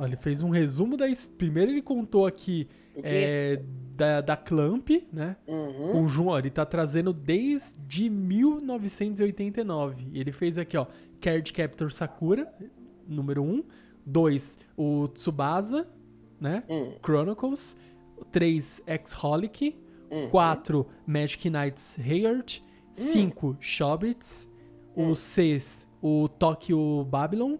[0.00, 1.06] Ele fez um resumo da.
[1.36, 2.68] Primeiro ele contou aqui
[3.02, 3.60] é,
[3.96, 5.36] da, da Clamp, né?
[5.46, 5.92] Uhum.
[5.92, 10.08] Com o João, ele tá trazendo desde 1989.
[10.12, 10.86] E ele fez aqui, ó,
[11.20, 12.52] Card Captor Sakura,
[13.06, 13.62] número 1.
[14.08, 15.86] 2, o Tsubasa,
[16.40, 16.64] né?
[16.68, 17.76] Hum, Chronicles.
[18.32, 19.76] 3, X-Holic.
[20.10, 20.30] uhum.
[20.30, 22.62] 4, Magic Knights Heart.
[22.94, 24.48] 5, Shobits.
[24.96, 27.56] O 6, o Tokyo Babylon.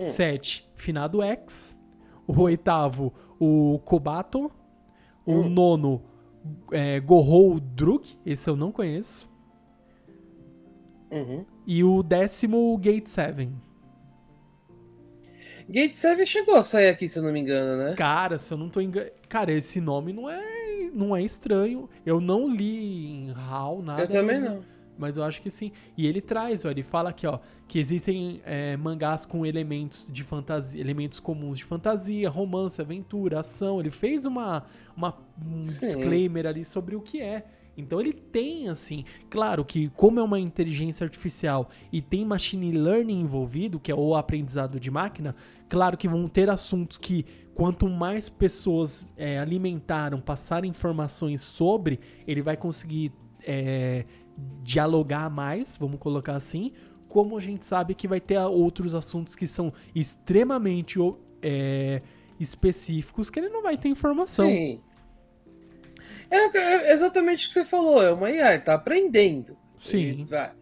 [0.00, 1.76] 7, Finado X.
[2.30, 4.50] O oitavo, o Kobato.
[5.26, 6.02] O nono,
[6.72, 8.18] é, Gorou Druk.
[8.26, 9.30] Esse eu não conheço.
[11.10, 11.44] Uhum.
[11.66, 13.48] E o décimo, Gate 7.
[15.68, 17.94] Gate 7 chegou a sair aqui, se eu não me engano, né?
[17.94, 19.12] Cara, se eu não tô enganado.
[19.28, 21.88] Cara, esse nome não é, não é estranho.
[22.04, 24.02] Eu não li em HAL nada.
[24.02, 24.64] Eu também mas- não.
[25.00, 25.72] Mas eu acho que sim.
[25.96, 30.22] E ele traz, ó, ele fala aqui, ó, que existem é, mangás com elementos de
[30.22, 33.80] fantasia, elementos comuns de fantasia, romance, aventura, ação.
[33.80, 34.64] Ele fez uma,
[34.96, 35.86] uma um Sim.
[35.86, 37.46] disclaimer ali sobre o que é.
[37.76, 43.20] Então ele tem, assim, claro que como é uma inteligência artificial e tem machine learning
[43.20, 45.34] envolvido, que é o aprendizado de máquina,
[45.68, 52.42] claro que vão ter assuntos que quanto mais pessoas é, alimentaram, passarem informações sobre, ele
[52.42, 54.04] vai conseguir é,
[54.62, 56.72] dialogar mais, vamos colocar assim,
[57.08, 60.98] como a gente sabe que vai ter outros assuntos que são extremamente
[61.42, 62.02] é,
[62.38, 64.48] específicos que ele não vai ter informação.
[64.48, 64.80] Sim.
[66.30, 69.56] É, é exatamente o que você falou, é uma IA, tá aprendendo.
[69.76, 70.26] Sim.
[70.28, 70.54] Pra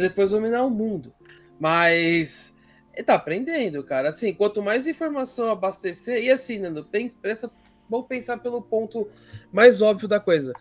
[0.00, 1.12] depois dominar o mundo.
[1.60, 2.56] Mas
[2.94, 4.08] ele tá aprendendo, cara.
[4.08, 7.50] Assim, quanto mais informação abastecer, e assim, Nando, pensa, pensa,
[7.88, 9.08] vamos pensar pelo ponto
[9.52, 10.52] mais óbvio da coisa.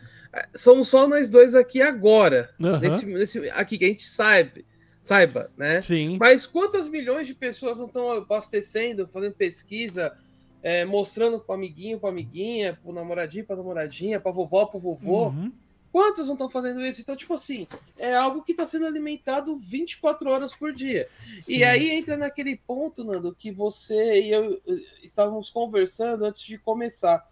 [0.55, 2.53] Somos só nós dois aqui agora.
[2.61, 2.79] Aham.
[2.79, 4.61] Nesse, nesse, aqui que a gente saiba,
[5.01, 5.81] saiba, né?
[5.81, 6.17] Sim.
[6.19, 10.17] Mas quantas milhões de pessoas não estão abastecendo, fazendo pesquisa,
[10.63, 15.27] é, mostrando pro amiguinho, pra amiguinha, pro namoradinho, pra namoradinha, pra vovó, pro vovô?
[15.27, 15.51] Uhum.
[15.91, 17.01] Quantos não estão fazendo isso?
[17.01, 17.67] Então, tipo assim,
[17.97, 21.09] é algo que está sendo alimentado 24 horas por dia.
[21.41, 21.57] Sim.
[21.57, 26.57] E aí entra naquele ponto, Nando, que você e eu eh, estávamos conversando antes de
[26.57, 27.29] começar.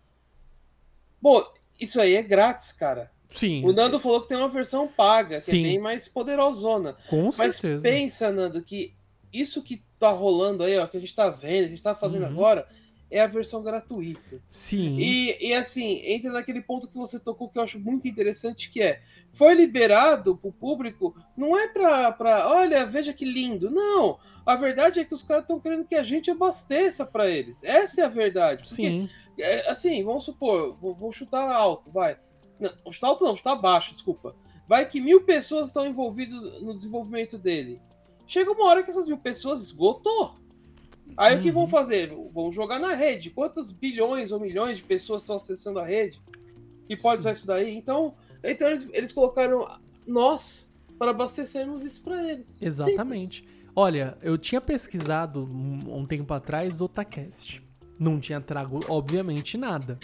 [1.21, 1.41] Bom,
[1.79, 3.11] isso aí é grátis, cara.
[3.31, 3.63] Sim.
[3.65, 5.59] O Nando falou que tem uma versão paga, que Sim.
[5.59, 6.95] é bem mais poderosona.
[7.07, 7.83] Com Mas certeza.
[7.83, 8.93] pensa, Nando, que
[9.31, 11.93] isso que tá rolando aí, ó, que a gente tá vendo, que a gente tá
[11.93, 12.29] fazendo Uhum.
[12.29, 12.67] agora,
[13.11, 14.41] é a versão gratuita.
[14.47, 14.97] Sim.
[14.99, 18.81] E, e assim, entra naquele ponto que você tocou que eu acho muito interessante, que
[18.81, 19.01] é
[19.31, 23.69] foi liberado pro público, não é pra, pra olha, veja que lindo.
[23.69, 27.63] Não, a verdade é que os caras estão querendo que a gente abasteça pra eles.
[27.63, 28.63] Essa é a verdade.
[28.67, 29.09] Porque, Sim.
[29.41, 32.17] É, assim, vamos supor, vou, vou chutar alto, vai.
[32.59, 34.35] Não, vou chutar alto não, chutar baixo, desculpa.
[34.67, 37.81] Vai que mil pessoas estão envolvidas no desenvolvimento dele.
[38.27, 40.35] Chega uma hora que essas mil pessoas esgotou.
[41.17, 41.53] Aí o que Uhum.
[41.55, 42.15] vão fazer?
[42.31, 43.31] Vão jogar na rede.
[43.31, 46.21] Quantos bilhões ou milhões de pessoas estão acessando a rede?
[46.87, 47.75] E pode usar isso daí?
[47.75, 48.13] Então,
[48.43, 49.67] então eles, eles colocaram
[50.05, 52.61] nós para abastecermos isso para eles.
[52.61, 53.47] Exatamente.
[53.75, 57.63] Olha, eu tinha pesquisado um, um tempo atrás Otacast.
[57.99, 59.99] Não tinha trago, obviamente, nada.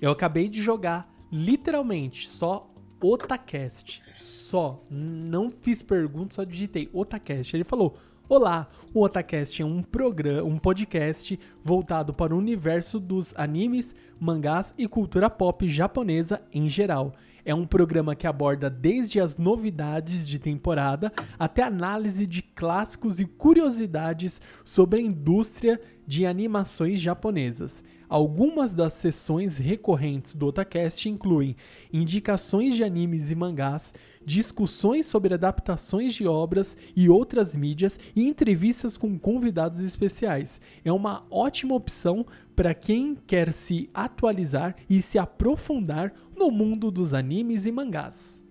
[0.00, 2.68] Eu acabei de jogar, literalmente, só
[3.00, 4.02] Otacast.
[4.16, 4.84] Só.
[4.90, 7.54] Não fiz perguntas, só digitei Otacast.
[7.54, 7.96] Ele falou:
[8.28, 14.74] Olá, o Otacast é um programa, um podcast voltado para o universo dos animes, mangás
[14.76, 17.14] e cultura pop japonesa em geral.
[17.44, 23.24] É um programa que aborda desde as novidades de temporada até análise de clássicos e
[23.24, 27.82] curiosidades sobre a indústria de animações japonesas.
[28.08, 31.56] Algumas das sessões recorrentes do Otacast incluem
[31.92, 33.92] indicações de animes e mangás,
[34.24, 40.60] discussões sobre adaptações de obras e outras mídias e entrevistas com convidados especiais.
[40.84, 47.12] É uma ótima opção para quem quer se atualizar e se aprofundar no mundo dos
[47.12, 48.42] animes e mangás.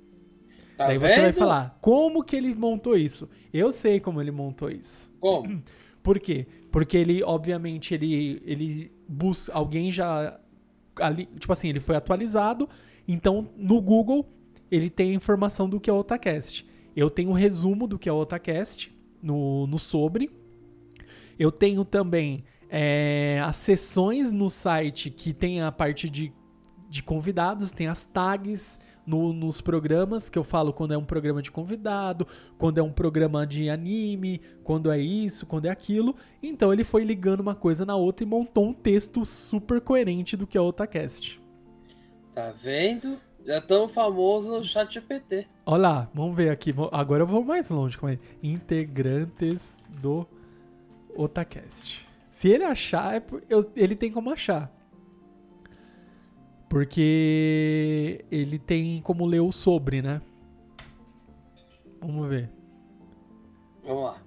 [0.75, 3.29] Tá Daí você vai falar, como que ele montou isso?
[3.53, 5.09] Eu sei como ele montou isso.
[5.19, 5.63] Como?
[6.05, 6.45] Por quê?
[6.71, 9.51] Porque ele, obviamente, ele, ele busca.
[9.51, 10.39] Alguém já.
[11.01, 12.69] Ali, tipo assim, ele foi atualizado.
[13.07, 14.23] Então, no Google,
[14.69, 16.63] ele tem a informação do que é o Otacast.
[16.95, 20.29] Eu tenho um resumo do que é o Otacast no, no sobre.
[21.39, 26.31] Eu tenho também é, as sessões no site que tem a parte de,
[26.87, 31.41] de convidados, tem as tags no- nos programas, que eu falo quando é um programa
[31.41, 32.27] de convidado,
[32.57, 36.15] quando é um programa de anime, quando é isso, quando é aquilo.
[36.41, 40.47] Então ele foi ligando uma coisa na outra e montou um texto super coerente do
[40.47, 41.39] que é o Otacast.
[42.33, 43.17] Tá vendo?
[43.45, 45.47] Já tão famoso no chat GPT.
[45.65, 46.73] Olha lá, vamos ver aqui.
[46.91, 47.95] Agora eu vou mais longe.
[47.97, 48.19] Calma aí.
[48.41, 50.27] Integrantes do
[51.15, 52.05] Otacast.
[52.27, 53.23] Se ele achar, é
[53.75, 54.71] ele tem como achar.
[56.69, 60.21] Porque ele tem como ler o sobre, né?
[61.99, 62.49] Vamos ver.
[63.83, 64.21] Vamos lá.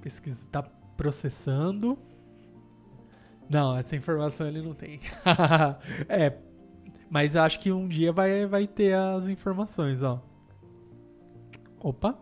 [0.00, 0.62] Pesquisa, tá
[0.96, 1.98] processando.
[3.48, 5.00] Não, essa informação ele não tem.
[6.08, 6.36] é,
[7.10, 10.22] mas acho que um dia vai, vai ter as informações, ó.
[11.80, 12.18] Opa.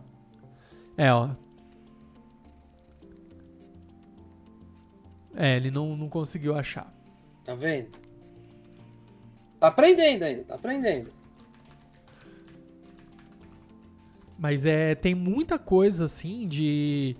[0.96, 1.30] É, ó.
[5.34, 6.92] É, ele não, não conseguiu achar.
[7.44, 8.05] Tá vendo?
[9.58, 11.10] Tá aprendendo ainda, tá aprendendo.
[14.38, 17.16] Mas é, tem muita coisa assim de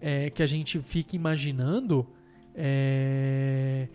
[0.00, 2.06] é, que a gente fica imaginando
[2.54, 3.86] é,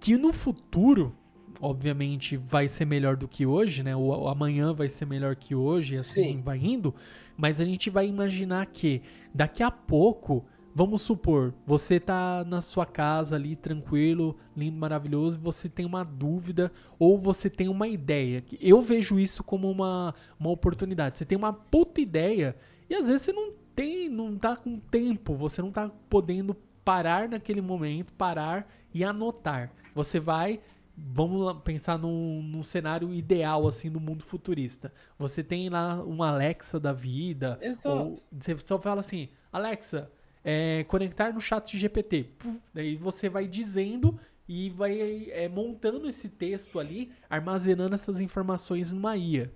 [0.00, 1.14] que no futuro,
[1.60, 3.94] obviamente, vai ser melhor do que hoje, né?
[3.94, 6.42] O, amanhã vai ser melhor que hoje, assim Sim.
[6.42, 6.94] vai indo.
[7.36, 9.02] Mas a gente vai imaginar que
[9.34, 10.44] daqui a pouco,
[10.74, 16.04] vamos supor, você tá na sua casa ali tranquilo, lindo, maravilhoso, e você tem uma
[16.04, 18.44] dúvida ou você tem uma ideia.
[18.60, 21.18] Eu vejo isso como uma, uma oportunidade.
[21.18, 22.56] Você tem uma puta ideia
[22.88, 26.54] e às vezes você não tem, não tá com tempo, você não tá podendo
[26.84, 29.72] parar naquele momento, parar e anotar.
[29.94, 30.60] Você vai,
[30.96, 34.92] vamos lá pensar num, num cenário ideal assim do mundo futurista.
[35.18, 37.96] Você tem lá uma Alexa da vida, Exato.
[37.96, 40.10] ou você só fala assim, Alexa,
[40.44, 42.30] é, conectar no chat GPT.
[42.38, 44.18] Pum, daí você vai dizendo
[44.48, 49.50] e vai é, montando esse texto ali, armazenando essas informações numa IA.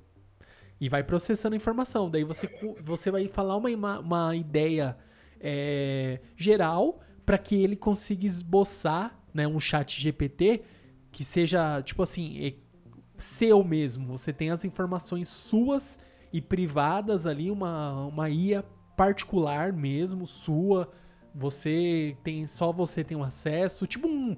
[0.81, 2.11] E vai processando a informação.
[2.11, 2.49] Daí você,
[2.81, 4.97] você vai falar uma, uma ideia
[5.41, 10.63] é, geral para que ele consiga esboçar né, um chat GPT
[11.11, 12.55] que seja, tipo assim, é
[13.19, 14.19] seu mesmo.
[14.19, 15.99] Você tem as informações suas
[16.33, 18.63] e privadas ali, uma, uma IA
[18.97, 20.91] particular mesmo, sua.
[21.35, 24.37] Você tem, só você tem um acesso, tipo um,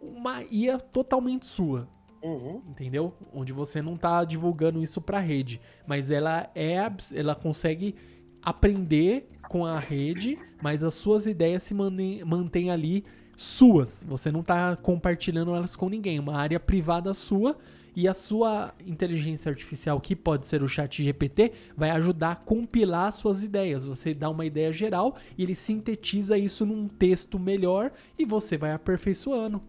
[0.00, 1.88] uma IA totalmente sua
[2.22, 2.62] Uhum.
[2.68, 3.14] entendeu?
[3.32, 6.76] Onde você não tá divulgando isso pra rede, mas ela é
[7.14, 7.94] ela consegue
[8.42, 13.04] aprender com a rede, mas as suas ideias se mantêm mantêm ali
[13.36, 14.04] suas.
[14.08, 17.56] Você não tá compartilhando elas com ninguém, uma área privada sua
[17.96, 23.10] e a sua inteligência artificial, que pode ser o chat GPT, vai ajudar a compilar
[23.10, 23.86] suas ideias.
[23.86, 28.72] Você dá uma ideia geral e ele sintetiza isso num texto melhor e você vai
[28.72, 29.62] aperfeiçoando.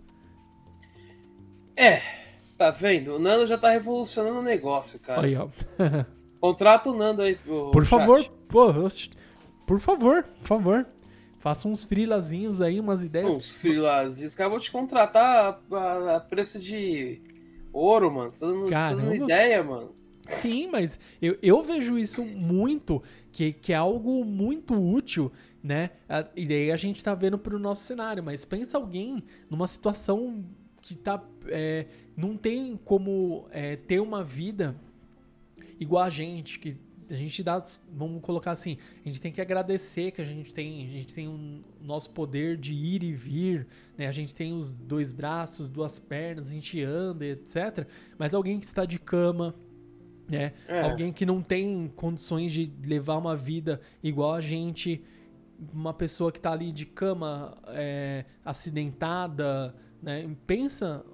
[1.75, 2.01] É,
[2.57, 3.15] tá vendo?
[3.15, 5.21] O Nando já tá revolucionando o negócio, cara.
[5.25, 5.47] Aí, ó.
[6.41, 7.37] Contrata o Nando aí.
[7.47, 7.97] O Por chat.
[7.99, 8.73] favor, pô,
[9.65, 10.85] por favor, por favor.
[11.39, 13.29] Faça uns frilazinhos aí, umas ideias.
[13.33, 14.35] Uns freelazinhos.
[14.35, 17.21] Cara, eu vou te contratar a, a- a preço de
[17.77, 18.31] ouro, mano.
[18.31, 19.15] Você tá dando, você tá Caramba.
[19.15, 19.93] ideia, mano.
[20.27, 23.01] Sim, mas eu, eu vejo isso muito,
[23.31, 25.31] que, que é algo muito útil,
[25.63, 25.91] né?
[26.35, 30.43] E daí a gente tá vendo pro nosso cenário, mas pensa alguém numa situação
[30.81, 31.23] que tá.
[31.47, 34.75] é, não tem como é, ter uma vida
[35.79, 36.75] igual a gente, que
[37.09, 40.85] a gente dá, vamos colocar assim, a gente tem que agradecer que a gente tem,
[40.85, 44.07] a gente tem um nosso poder de ir e vir, né?
[44.07, 47.87] A gente tem os dois braços, duas pernas, a gente anda, etc.
[48.17, 49.55] Mas alguém que está de cama,
[50.29, 50.53] né?
[50.67, 50.81] É.
[50.81, 55.01] Alguém que não tem condições de levar uma vida igual a gente,
[55.73, 60.29] uma pessoa que tá ali de cama é, acidentada, né?
[60.45, 61.05] Pensa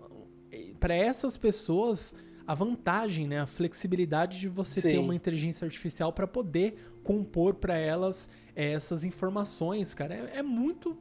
[0.79, 2.15] para essas pessoas
[2.45, 3.39] a vantagem, né?
[3.41, 4.97] A flexibilidade de você ter Sim.
[4.99, 10.13] uma inteligência artificial para poder compor para elas é, essas informações, cara.
[10.15, 10.97] É, é muito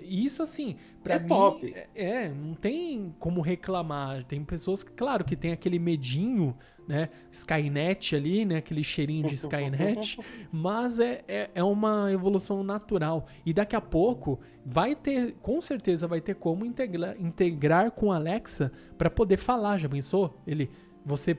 [0.00, 1.72] isso assim, pra É mim, top.
[1.74, 4.24] é- é, não tem como reclamar.
[4.24, 6.54] Tem pessoas que, claro, que tem aquele medinho,
[6.86, 7.08] né?
[7.32, 8.56] Skynet ali, né?
[8.56, 10.18] Aquele cheirinho de Skynet.
[10.52, 13.26] mas é, é, é uma evolução natural.
[13.46, 18.16] E daqui a pouco vai ter, com certeza vai ter como integrar, integrar com a
[18.16, 19.78] Alexa para poder falar.
[19.78, 20.38] Já pensou?
[20.46, 20.70] Ele,
[21.04, 21.36] você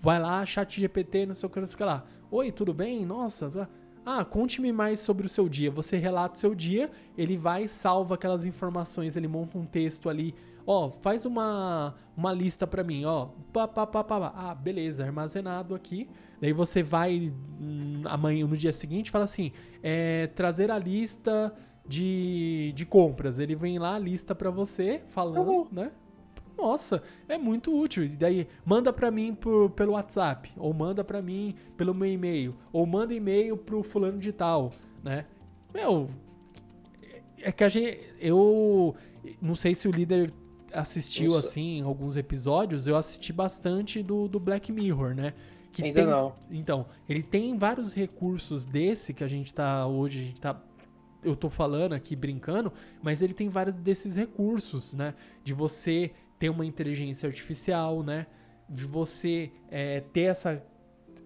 [0.00, 2.04] vai lá, chat GPT, não sei o que, não sei o que lá.
[2.30, 3.04] Oi, tudo bem?
[3.04, 3.68] Nossa,
[4.04, 5.70] ah, conte-me mais sobre o seu dia.
[5.70, 10.08] Você relata o seu dia, ele vai e salva aquelas informações, ele monta um texto
[10.08, 10.34] ali.
[10.66, 13.28] Ó, faz uma, uma lista pra mim, ó.
[13.52, 14.32] Pá, pá, pá, pá, pá.
[14.34, 16.08] Ah, beleza, armazenado aqui.
[16.40, 19.52] Daí você vai hum, amanhã, no dia seguinte, fala assim:
[19.82, 21.54] é, trazer a lista
[21.86, 23.38] de, de compras.
[23.38, 25.90] Ele vem lá, a lista pra você, falando, né?
[26.58, 28.04] Nossa, é muito útil.
[28.04, 32.54] E daí, manda pra mim por- pelo WhatsApp, ou manda pra mim pelo meu e-mail,
[32.72, 35.24] ou manda e-mail pro fulano de tal, né?
[35.72, 36.10] Meu,
[37.38, 38.00] é que a gente.
[38.20, 38.94] Eu
[39.40, 40.32] não sei se o líder
[40.72, 41.48] assistiu Nossa.
[41.48, 45.32] assim alguns episódios, eu assisti bastante do, do Black Mirror, né?
[45.72, 46.34] Que Ainda tem- não.
[46.50, 50.60] Então, ele tem vários recursos desse que a gente tá hoje, a gente tá.
[51.22, 55.14] Eu tô falando aqui brincando, mas ele tem vários desses recursos, né?
[55.44, 58.26] De você ter uma inteligência artificial, né?
[58.68, 60.64] De você é, ter essa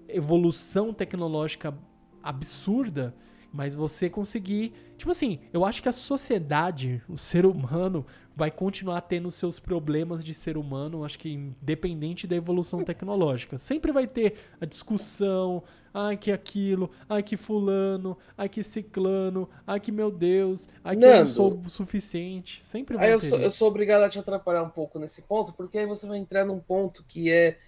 [0.08, 1.76] evolução tecnológica
[2.22, 3.14] absurda,
[3.52, 4.72] mas você conseguir.
[4.96, 10.24] Tipo assim, eu acho que a sociedade, o ser humano, vai continuar tendo seus problemas
[10.24, 13.59] de ser humano, acho que independente da evolução tecnológica.
[13.59, 15.62] Sempre vai ter a discussão,
[15.93, 21.09] ai que aquilo, ai que fulano, ai que ciclano, ai que meu Deus, ai que
[21.09, 21.28] eu não Nando.
[21.28, 22.62] sou o suficiente.
[22.64, 25.22] Sempre vai Aí eu ter sou, eu sou obrigado a te atrapalhar um pouco nesse
[25.22, 27.59] ponto, porque aí você vai entrar num ponto que é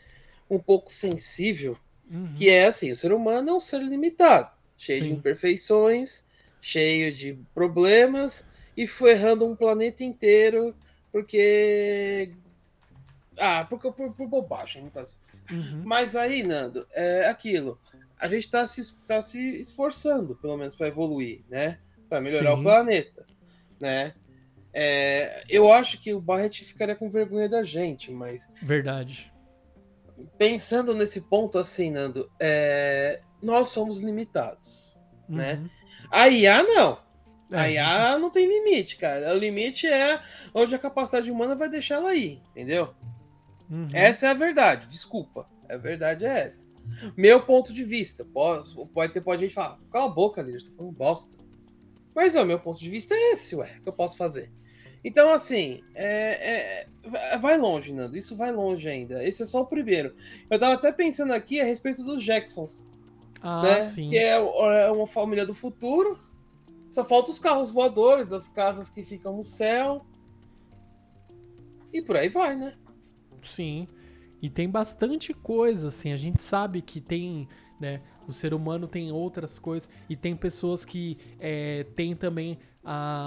[0.50, 1.78] um pouco sensível,
[2.10, 2.34] Uhum.
[2.34, 5.14] que é assim, o ser humano é um ser limitado, cheio de Sim.
[5.14, 6.26] imperfeições,
[6.60, 8.46] cheio de problemas,
[8.76, 10.74] e foi errando um planeta inteiro,
[11.12, 12.32] porque...
[13.38, 15.44] Ah, porque por, por bobagem, muitas vezes.
[15.50, 15.82] Uhum.
[15.84, 17.78] Mas aí, Nando, é aquilo.
[18.18, 21.78] A gente tá se, tá se esforçando, pelo menos, para evoluir, né?
[22.08, 22.60] Para melhorar Sim.
[22.60, 23.26] o planeta,
[23.80, 24.14] né?
[24.76, 29.32] É, eu acho que o Barrett ficaria com vergonha da gente, mas Verdade.
[30.36, 34.96] pensando nesse ponto assim, Nando, é, nós somos limitados.
[35.28, 35.54] Né?
[35.54, 35.68] Uhum.
[36.10, 36.98] A IA não.
[37.50, 39.34] É, A IA não tem limite, cara.
[39.34, 40.20] O limite é
[40.54, 42.94] onde a capacidade humana vai deixar ela ir, entendeu?
[43.70, 43.88] uhum.
[43.92, 45.48] Essa é a verdade, desculpa.
[45.68, 46.68] A verdade é essa.
[47.16, 48.24] Meu ponto de vista.
[48.24, 51.32] Pode, pode ter pode gente falar, cala a boca, líder, você tá falando bosta.
[52.14, 54.52] Mas o meu ponto de vista é esse, ué, que eu posso fazer?
[55.02, 58.16] Então, assim, é, é, vai- vai longe, Nando.
[58.16, 59.22] Isso vai longe ainda.
[59.24, 60.14] Esse é só o primeiro.
[60.48, 62.86] Eu tava até pensando aqui a respeito dos Jacksons,
[63.42, 63.84] Ah, né?
[63.84, 64.08] sim.
[64.10, 66.18] Que é, é uma família do futuro.
[66.94, 70.06] Só falta os carros voadores, as casas que ficam no céu.
[71.92, 72.76] E por aí vai, né?
[73.42, 73.88] Sim.
[74.40, 76.12] E tem bastante coisa, assim.
[76.12, 77.48] A gente sabe que tem,
[77.80, 78.00] né?
[78.28, 79.88] O ser humano tem outras coisas.
[80.08, 82.60] E tem pessoas que é, têm também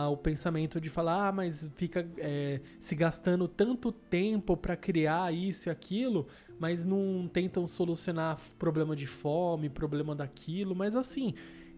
[0.10, 5.68] o pensamento de falar, ah, mas fica é, se gastando tanto tempo para criar isso
[5.68, 10.74] e aquilo, mas não tentam solucionar problema de fome, problema daquilo.
[10.74, 11.34] Mas assim,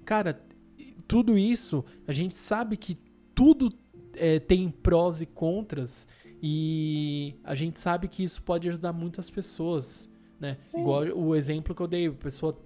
[0.06, 0.40] cara,
[1.10, 2.96] tudo isso, a gente sabe que
[3.34, 3.74] tudo
[4.14, 6.08] é, tem prós e contras.
[6.42, 10.08] E a gente sabe que isso pode ajudar muitas pessoas,
[10.40, 10.58] né?
[10.74, 12.58] Igual o exemplo que eu dei, a pessoa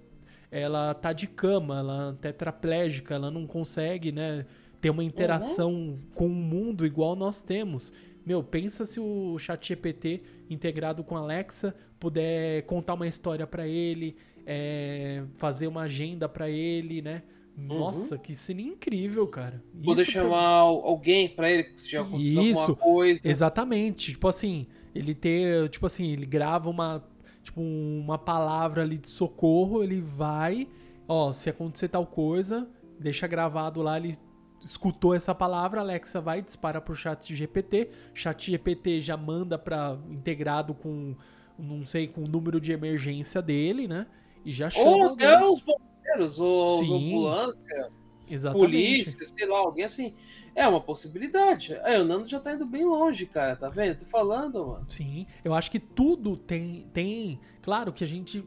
[0.50, 4.46] ela tá de cama, ela é tetraplégica, ela não consegue, né,
[4.80, 5.98] ter uma interação uhum.
[6.14, 7.92] com o mundo igual nós temos.
[8.24, 13.66] Meu, pensa se o chat GPT integrado com a Alexa puder contar uma história para
[13.66, 14.16] ele,
[14.46, 17.22] é, fazer uma agenda para ele, né?
[17.56, 18.20] Nossa, uhum.
[18.20, 19.62] que seria incrível, cara.
[19.84, 20.58] Poder Isso chamar pra...
[20.58, 23.30] alguém para ele se já aconteceu Isso, alguma coisa.
[23.30, 24.12] Exatamente.
[24.12, 27.04] Tipo assim, ele ter, tipo assim, ele grava uma
[27.44, 30.66] tipo uma palavra ali de socorro, ele vai,
[31.06, 32.66] ó, se acontecer tal coisa,
[32.98, 34.16] deixa gravado lá, ele
[34.64, 40.72] escutou essa palavra, Alexa vai dispara pro chat GPT, chat GPT já manda para integrado
[40.72, 41.14] com
[41.58, 44.06] não sei, com o número de emergência dele, né?
[44.44, 45.62] E já chama Ou até os
[46.14, 47.90] bombeiros, ou ambulância,
[48.28, 48.64] Exatamente.
[48.64, 50.14] polícia, sei lá, alguém assim.
[50.56, 51.74] É uma possibilidade.
[51.82, 53.98] É, o Nando já tá indo bem longe, cara, tá vendo?
[53.98, 54.86] Tô falando, mano.
[54.88, 56.86] Sim, eu acho que tudo tem.
[56.92, 58.44] tem claro que a gente.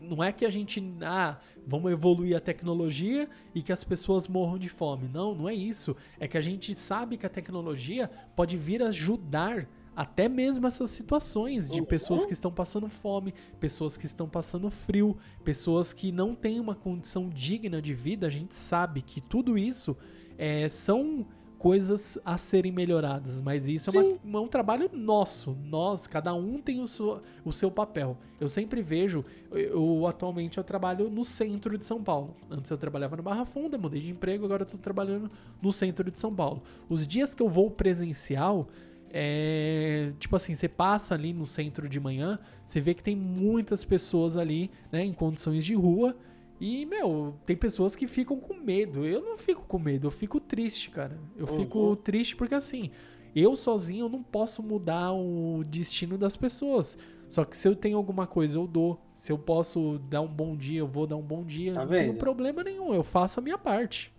[0.00, 0.80] Não é que a gente.
[1.02, 5.10] Ah, vamos evoluir a tecnologia e que as pessoas morram de fome.
[5.12, 5.96] Não, não é isso.
[6.20, 9.68] É que a gente sabe que a tecnologia pode vir ajudar
[9.98, 15.16] até mesmo essas situações de pessoas que estão passando fome, pessoas que estão passando frio,
[15.42, 19.96] pessoas que não têm uma condição digna de vida, a gente sabe que tudo isso
[20.38, 21.26] é, são
[21.58, 25.58] coisas a serem melhoradas, mas isso é, uma, é, um trabalho nosso.
[25.64, 28.16] Nós, cada um tem o seu, o seu papel.
[28.40, 32.36] Eu sempre vejo, eu atualmente eu trabalho no centro de São Paulo.
[32.48, 35.28] Antes eu trabalhava no Barra Funda, mudei de emprego, agora eu tô trabalhando
[35.60, 36.62] no centro de São Paulo.
[36.88, 38.68] Os dias que eu vou presencial,
[39.12, 43.84] é, tipo assim, você passa ali no centro de manhã, você vê que tem muitas
[43.84, 46.16] pessoas ali, né, em condições de rua.
[46.60, 49.06] E, meu, tem pessoas que ficam com medo.
[49.06, 51.18] Eu não fico com medo, eu fico triste, cara.
[51.36, 51.60] Eu uhum.
[51.60, 52.90] fico triste porque, assim,
[53.34, 56.98] eu sozinho eu não posso mudar o destino das pessoas.
[57.28, 59.00] Só que se eu tenho alguma coisa, eu dou.
[59.14, 61.72] Se eu posso dar um bom dia, eu vou dar um bom dia.
[61.72, 64.12] Tá não tem problema nenhum, eu faço a minha parte.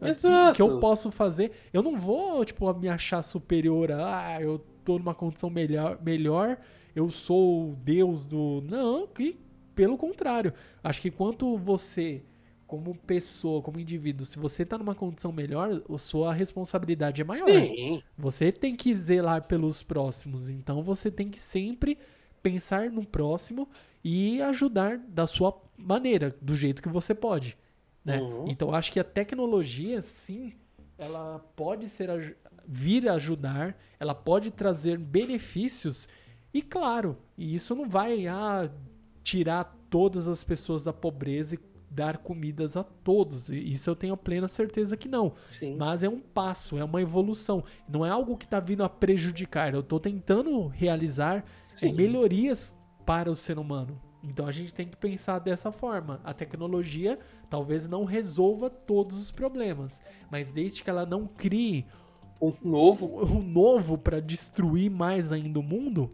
[0.00, 0.52] Exato.
[0.52, 4.64] O que eu posso fazer, eu não vou, tipo, me achar superior a, ah, eu
[4.84, 6.58] tô numa condição melhor, melhor,
[6.94, 8.62] eu sou o deus do.
[8.66, 9.38] Não, que
[9.74, 10.52] pelo contrário.
[10.82, 12.22] Acho que quanto você,
[12.66, 17.48] como pessoa, como indivíduo, se você tá numa condição melhor, a sua responsabilidade é maior.
[17.48, 18.02] Sim.
[18.18, 20.50] Você tem que zelar pelos próximos.
[20.50, 21.96] Então você tem que sempre
[22.42, 23.68] pensar no próximo
[24.04, 27.56] e ajudar da sua maneira, do jeito que você pode.
[28.04, 28.20] Né?
[28.20, 28.46] Uhum.
[28.48, 30.54] Então acho que a tecnologia, sim,
[30.96, 32.36] ela pode ser
[32.66, 36.08] vir ajudar, ela pode trazer benefícios
[36.52, 38.70] e claro, e isso não vai ah,
[39.22, 41.58] tirar todas as pessoas da pobreza e
[41.90, 43.50] dar comidas a todos.
[43.50, 45.32] Isso eu tenho plena certeza que não.
[45.50, 45.76] Sim.
[45.76, 47.64] Mas é um passo, é uma evolução.
[47.88, 49.74] Não é algo que está vindo a prejudicar.
[49.74, 51.44] Eu estou tentando realizar
[51.82, 54.00] é, melhorias para o ser humano.
[54.22, 56.20] Então a gente tem que pensar dessa forma.
[56.24, 57.18] A tecnologia
[57.48, 61.86] talvez não resolva todos os problemas, mas desde que ela não crie
[62.40, 66.10] um novo, um novo para destruir mais ainda o mundo,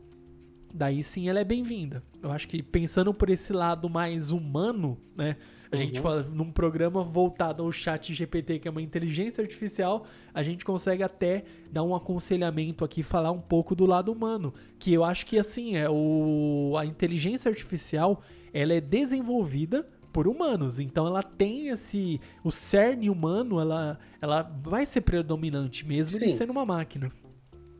[0.72, 2.02] daí sim ela é bem-vinda.
[2.22, 5.36] Eu acho que pensando por esse lado mais humano, né?
[5.71, 5.83] A uhum.
[5.83, 10.64] gente fala num programa voltado ao chat GPT, que é uma inteligência artificial, a gente
[10.64, 15.27] consegue até dar um aconselhamento aqui, falar um pouco do lado humano, que eu acho
[15.27, 20.81] que assim, é o a inteligência artificial, ela é desenvolvida por humanos.
[20.81, 26.27] Então ela tem esse o cerne humano, ela ela vai ser predominante mesmo Sim.
[26.27, 27.12] de sendo uma máquina.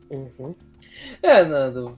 [0.09, 0.55] Uhum.
[1.21, 1.97] É, Nando,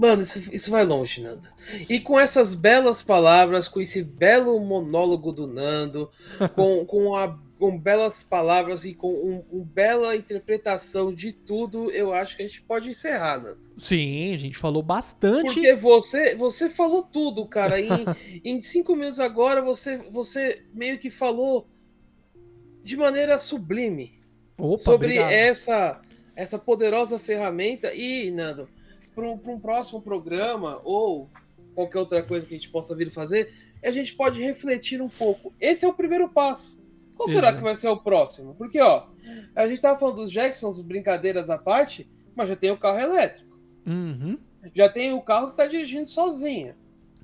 [0.00, 1.46] Mano, isso, isso vai longe, Nando.
[1.86, 6.10] E com essas belas palavras, com esse belo monólogo do Nando,
[6.56, 12.14] com, com, a, com belas palavras e com uma um bela interpretação de tudo, eu
[12.14, 13.60] acho que a gente pode encerrar, Nando.
[13.76, 15.52] Sim, a gente falou bastante.
[15.52, 17.78] Porque você, você falou tudo, cara.
[17.78, 18.06] Em,
[18.42, 21.68] em cinco minutos agora, você, você meio que falou
[22.82, 24.18] de maneira sublime
[24.56, 26.00] Opa, sobre essa,
[26.34, 27.92] essa poderosa ferramenta.
[27.94, 28.66] E, Nando
[29.14, 31.28] para um, um próximo programa ou
[31.74, 33.52] qualquer outra coisa que a gente possa vir fazer,
[33.82, 35.52] a gente pode refletir um pouco.
[35.60, 36.80] Esse é o primeiro passo.
[37.16, 38.54] Qual será que vai ser o próximo?
[38.54, 39.06] Porque, ó,
[39.54, 43.58] a gente tava falando dos Jacksons, brincadeiras à parte, mas já tem o carro elétrico.
[43.86, 44.38] Uhum.
[44.74, 46.74] Já tem o carro que tá dirigindo sozinho.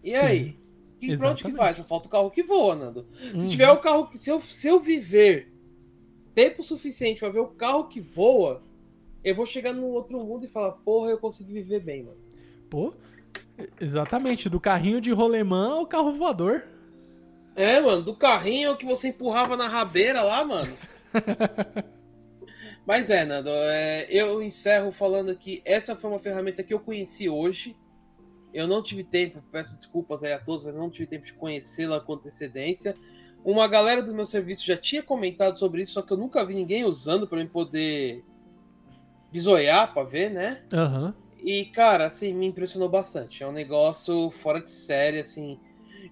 [0.04, 0.16] E Sim.
[0.16, 0.58] aí?
[0.98, 1.72] Que, pra onde que vai?
[1.72, 3.06] Só falta o carro que voa, Nando.
[3.22, 3.38] Uhum.
[3.38, 4.18] Se tiver o carro que.
[4.18, 5.52] Se eu, se eu viver
[6.34, 8.62] tempo suficiente para ver o carro que voa,
[9.26, 12.16] eu vou chegar num outro mundo e falar, porra, eu consegui viver bem, mano.
[12.70, 12.94] Pô,
[13.80, 16.64] exatamente, do carrinho de rolemã ao carro voador.
[17.56, 20.72] É, mano, do carrinho que você empurrava na rabeira lá, mano.
[22.86, 27.28] Mas é, Nando, é, eu encerro falando que essa foi uma ferramenta que eu conheci
[27.28, 27.76] hoje.
[28.54, 31.98] Eu não tive tempo, peço desculpas aí a todos, mas não tive tempo de conhecê-la
[31.98, 32.94] com antecedência.
[33.44, 36.54] Uma galera do meu serviço já tinha comentado sobre isso, só que eu nunca vi
[36.54, 38.24] ninguém usando para eu poder
[39.36, 40.62] bisoiar para ver, né?
[40.72, 41.12] Uhum.
[41.44, 43.42] E, cara, assim, me impressionou bastante.
[43.42, 45.60] É um negócio fora de série, assim.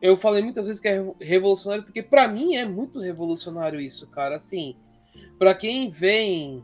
[0.02, 4.36] Eu falei muitas vezes que é revolucionário, porque para mim é muito revolucionário isso, cara.
[4.36, 4.76] Assim,
[5.38, 6.62] para quem vem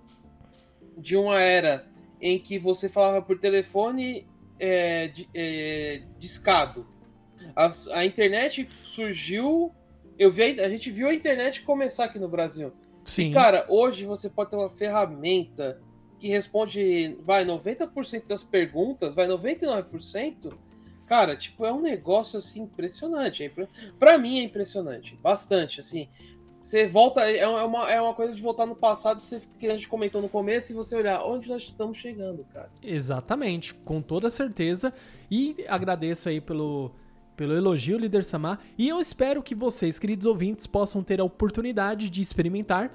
[0.99, 1.87] de uma era
[2.21, 6.87] em que você falava por telefone é, de, é, discado,
[7.57, 9.73] a, a, internet surgiu.
[10.19, 12.71] Eu vi, a gente viu a internet começar aqui no Brasil.
[13.03, 13.31] Sim.
[13.31, 15.81] E, cara, hoje você pode ter uma ferramenta
[16.21, 20.53] que responde, vai, 90% das perguntas, vai, 99%,
[21.07, 23.43] cara, tipo, é um negócio, assim, impressionante.
[23.43, 23.51] É,
[23.99, 26.09] pra mim é impressionante, bastante, assim.
[26.62, 29.73] Você volta, é, é uma, é uma coisa de voltar no passado, você, que a
[29.73, 32.71] gente comentou no começo, e você olhar onde nós estamos chegando, cara.
[32.83, 34.93] Exatamente, com toda certeza.
[35.31, 36.93] E agradeço aí pelo,
[37.35, 38.61] pelo elogio, líder Samar.
[38.77, 42.93] E eu espero que vocês, queridos ouvintes, possam ter a oportunidade de experimentar.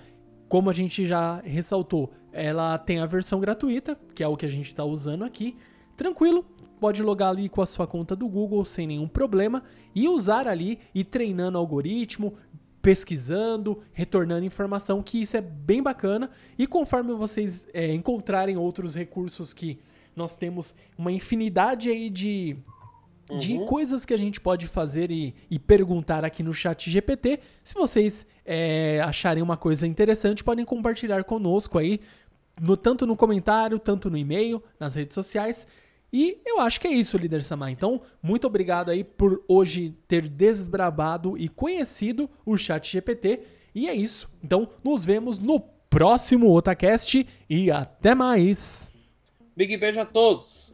[0.47, 4.49] Como a gente já ressaltou, ela tem a versão gratuita, que é o que a
[4.49, 5.55] gente está usando aqui.
[5.95, 6.45] Tranquilo,
[6.79, 9.63] pode logar ali com a sua conta do Google sem nenhum problema
[9.95, 12.33] e usar ali e treinando o algoritmo,
[12.81, 16.29] pesquisando, retornando informação, que isso é bem bacana.
[16.57, 19.79] E conforme vocês é, encontrarem outros recursos que
[20.13, 22.57] nós temos uma infinidade aí de
[23.29, 23.38] uhum.
[23.38, 27.39] de coisas que a gente pode fazer e, e perguntar aqui no chat GPT.
[27.63, 31.99] Se vocês é, acharem uma coisa interessante, podem compartilhar conosco aí,
[32.59, 35.67] no, tanto no comentário, tanto no e-mail, nas redes sociais.
[36.11, 37.71] E eu acho que é isso, líder Samar.
[37.71, 43.41] Então, muito obrigado aí por hoje ter desbrabado e conhecido o chat GPT.
[43.73, 44.29] E é isso.
[44.41, 48.89] Então, nos vemos no próximo Otacast e até mais.
[49.55, 50.64] Big beijo a todos.